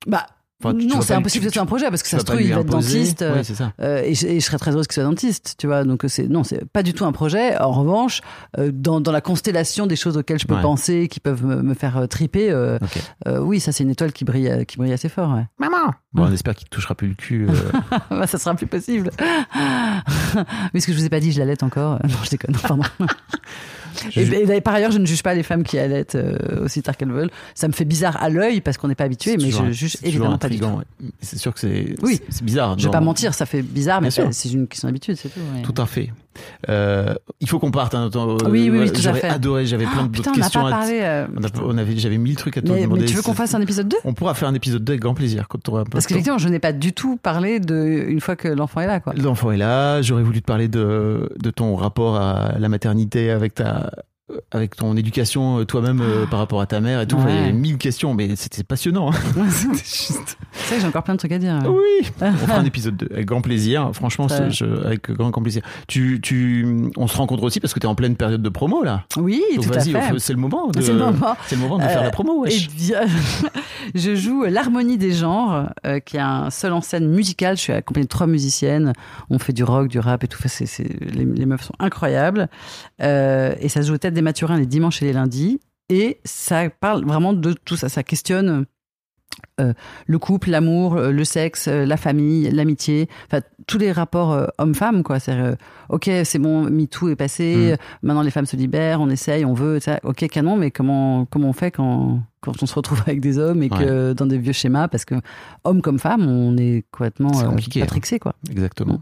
[0.07, 0.25] bah,
[0.63, 2.23] Enfin, tu- tu non, c'est impossible que ce soit un projet parce que ça se
[2.23, 3.21] trouve, il va être dentiste.
[3.21, 3.73] euh, Ouais, c'est ça.
[3.81, 5.83] Euh, et, je, et je serais très heureuse qu'il soit dentiste, tu vois.
[5.83, 7.57] Donc c'est non, c'est pas du tout un projet.
[7.57, 8.21] En revanche,
[8.57, 10.61] euh, dans, dans la constellation des choses auxquelles je peux Ouais.
[10.61, 12.77] penser, qui peuvent me, me faire euh, triper, euh,
[13.27, 15.33] euh, oui, ça c'est une étoile qui brille, euh, qui brille assez fort.
[15.33, 15.45] Ouais.
[15.59, 17.47] Maman Bon, on espère qu'il te touchera plus le cul.
[17.49, 17.53] euh.
[18.11, 19.09] Bah, ça sera plus possible.
[20.73, 21.99] Mais ce que je vous ai pas dit, je l'allaite encore.
[22.03, 22.55] Non, je déconne.
[22.55, 22.83] Pardon.
[24.15, 24.21] Et,
[24.55, 27.11] et par ailleurs, je ne juge pas les femmes qui allaitent euh, aussi tard qu'elles
[27.11, 27.29] veulent.
[27.55, 30.37] Ça me fait bizarre à l'œil parce qu'on n'est pas habitué, mais je juge évidemment
[30.37, 30.65] pas du tout.
[30.65, 31.07] ouais.
[31.21, 32.19] C'est sûr que c'est Oui.
[32.41, 32.77] bizarre.
[32.77, 35.39] Je vais dans- pas mentir, ça fait bizarre, mais c'est une question d'habitude, c'est tout.
[35.55, 35.61] ouais.
[35.61, 36.11] Tout à fait.
[36.69, 37.95] Euh, il faut qu'on parte.
[37.95, 39.29] Hein, euh, Oui, oui, oui, voilà, tout à J'aurais fait.
[39.29, 40.61] adoré, j'avais plein Oh, d'autres on questions.
[40.61, 40.99] pas à te- parlé.
[41.01, 41.27] euh,
[41.63, 43.01] on on avait, j'avais mille trucs à te mais, demander.
[43.01, 45.01] mais tu veux qu'on fasse un épisode 2 On pourra faire un épisode 2 avec
[45.01, 48.21] grand plaisir quand un peu Parce qu'effectivement, je n'ai pas du tout parlé de une
[48.21, 49.13] fois que l'enfant est là, quoi.
[49.13, 50.01] L'enfant est là.
[50.01, 53.89] J'aurais voulu te parler de, de ton rapport à la maternité avec ta, euh,
[54.51, 57.17] avec ton éducation euh, toi-même euh, par rapport à ta mère et tout.
[57.17, 57.43] Enfin, Il y Ouais.
[57.43, 59.11] avait mille questions, mais c'était passionnant.
[59.11, 59.15] hein.
[59.49, 61.59] C'était juste- C'est vrai que j'ai encore plein de trucs à dire.
[61.67, 63.89] Oui, on fera un épisode 2 avec grand plaisir.
[63.93, 64.49] Franchement, Ouais.
[64.49, 65.61] je- avec grand, grand plaisir.
[65.87, 66.65] Tu, tu,
[66.95, 69.03] on se rencontre aussi parce que tu es en pleine période de promo là.
[69.17, 70.19] Oui, Donc tout à fait.
[70.19, 70.69] c'est le moment.
[70.69, 71.35] De, C'est le moment.
[71.47, 72.43] c'est le moment de faire Euh, la promo.
[72.43, 72.69] Wesh.
[72.71, 73.01] Eh bien,
[73.95, 77.57] je joue l'harmonie des genres, euh, qui est un seul en scène musical.
[77.57, 78.93] Je suis accompagnée de trois musiciennes.
[79.29, 80.37] On fait du rock, du rap et tout.
[80.39, 82.47] Enfin, c'est, c'est- les, les meufs sont incroyables.
[83.01, 85.59] Euh, et ça se joue au Tête des Mathurins les dimanches et les lundis.
[85.89, 87.89] Et ça parle vraiment de tout ça.
[87.89, 88.65] Ça questionne
[89.59, 89.73] euh,
[90.07, 94.47] le couple, l'amour, euh, le sexe, euh, la famille, l'amitié, enfin tous les rapports euh,
[94.57, 95.19] homme-femme quoi.
[95.19, 95.55] C'est euh,
[95.89, 99.79] ok, c'est bon, MeToo est passé, maintenant les femmes se libèrent, on essaye, on veut,
[100.03, 103.63] ok canon, mais comment comment on fait quand quand on se retrouve avec des hommes
[103.63, 105.15] et que dans des vieux schémas parce que
[105.63, 108.17] homme comme femme, on est complètement compliqué, hein.
[108.19, 108.35] quoi.
[108.49, 109.01] Exactement.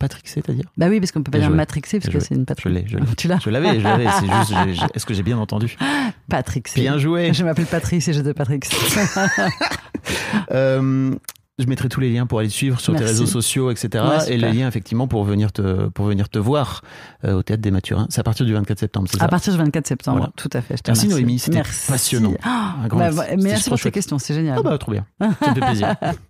[0.00, 2.44] Patrick, c'est-à-dire Bah oui, parce qu'on peut pas dire matrixé parce que c'est une Je
[2.46, 2.72] patrie.
[2.72, 3.04] l'ai, je l'ai.
[3.16, 4.06] Tu l'as Je l'avais, je l'avais.
[4.18, 5.76] C'est juste, j'ai- j'ai- est-ce que j'ai bien entendu?
[6.28, 6.80] Patrixé.
[6.80, 7.32] Bien joué.
[7.32, 8.60] Je m'appelle Patrice et je te Patrix.
[10.52, 11.14] Euh,
[11.58, 14.02] je mettrai tous les liens pour aller te suivre sur tes réseaux sociaux, etc.
[14.04, 16.80] Ouais, et les liens effectivement pour venir te pour venir te voir
[17.24, 18.06] euh, au théâtre des Mathurins.
[18.08, 19.24] C'est à partir du 24 septembre, c'est ça?
[19.24, 20.32] À partir du 24 septembre, Voilà.
[20.36, 20.78] tout à fait.
[20.78, 21.22] je te Merci, remercie.
[21.22, 21.92] Noémie, c'était Merci.
[21.92, 22.34] passionnant.
[22.42, 23.68] Un grand bah, merci.
[23.68, 24.56] pour tes questions, c'est génial.
[24.58, 25.04] Ah bah trop bien.
[25.20, 25.94] Ça me fait plaisir.